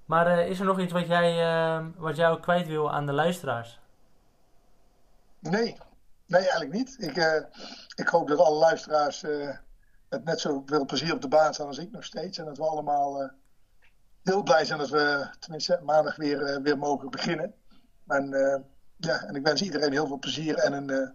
[0.05, 3.81] Maar is er nog iets wat jij, wat jij ook kwijt wil aan de luisteraars?
[5.39, 5.77] Nee,
[6.27, 6.97] Nee, eigenlijk niet.
[6.99, 7.43] Ik, uh,
[7.95, 9.57] ik hoop dat alle luisteraars uh,
[10.09, 12.39] met net zoveel plezier op de baan staan als ik nog steeds.
[12.39, 13.31] En dat we allemaal
[14.22, 17.55] heel blij zijn dat we tenminste maandag weer, weer mogen beginnen.
[18.07, 18.31] En,
[18.97, 21.14] ja, en ik wens iedereen heel veel plezier en een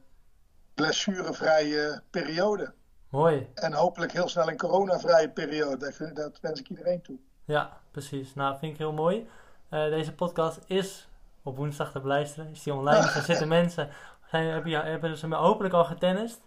[0.73, 2.73] blessurevrije periode.
[3.09, 3.49] Mooi.
[3.53, 5.77] En hopelijk heel snel een coronavrije periode.
[5.97, 7.19] Dat, dat wens ik iedereen toe.
[7.49, 8.33] Ja, precies.
[8.33, 9.29] Nou, vind ik heel mooi.
[9.69, 11.07] deze podcast is
[11.43, 12.49] op woensdag te beluisteren.
[12.51, 13.01] Is die online?
[13.01, 13.89] Dus er zitten mensen
[14.29, 16.41] zijn, hebben, ja, hebben ze hopelijk al getennist.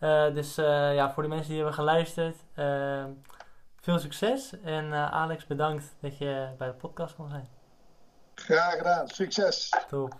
[0.00, 3.04] Uh, dus uh, ja, voor de mensen die hebben geluisterd, uh,
[3.80, 4.60] veel succes.
[4.64, 7.48] En Alex, bedankt dat je bij de podcast kon zijn.
[8.34, 9.72] Graag gedaan, succes.
[9.88, 10.14] Top.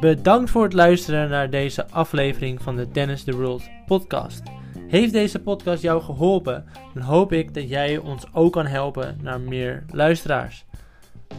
[0.00, 4.42] Bedankt voor het luisteren naar deze aflevering van de Tennis the World podcast.
[4.88, 6.64] Heeft deze podcast jou geholpen?
[6.94, 10.64] Dan hoop ik dat jij ons ook kan helpen naar meer luisteraars.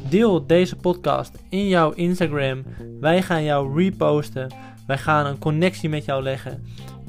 [0.09, 2.63] Deel deze podcast in jouw Instagram.
[2.99, 4.53] Wij gaan jou reposten.
[4.87, 6.63] Wij gaan een connectie met jou leggen.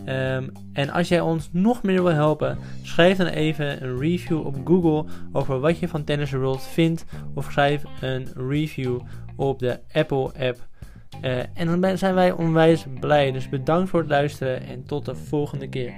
[0.07, 4.57] Um, en als jij ons nog meer wil helpen, schrijf dan even een review op
[4.65, 7.05] Google over wat je van Tennis World vindt.
[7.35, 9.01] Of schrijf een review
[9.37, 10.69] op de Apple app.
[11.23, 13.33] Uh, en dan zijn wij onwijs blij.
[13.33, 15.93] Dus bedankt voor het luisteren en tot de volgende keer.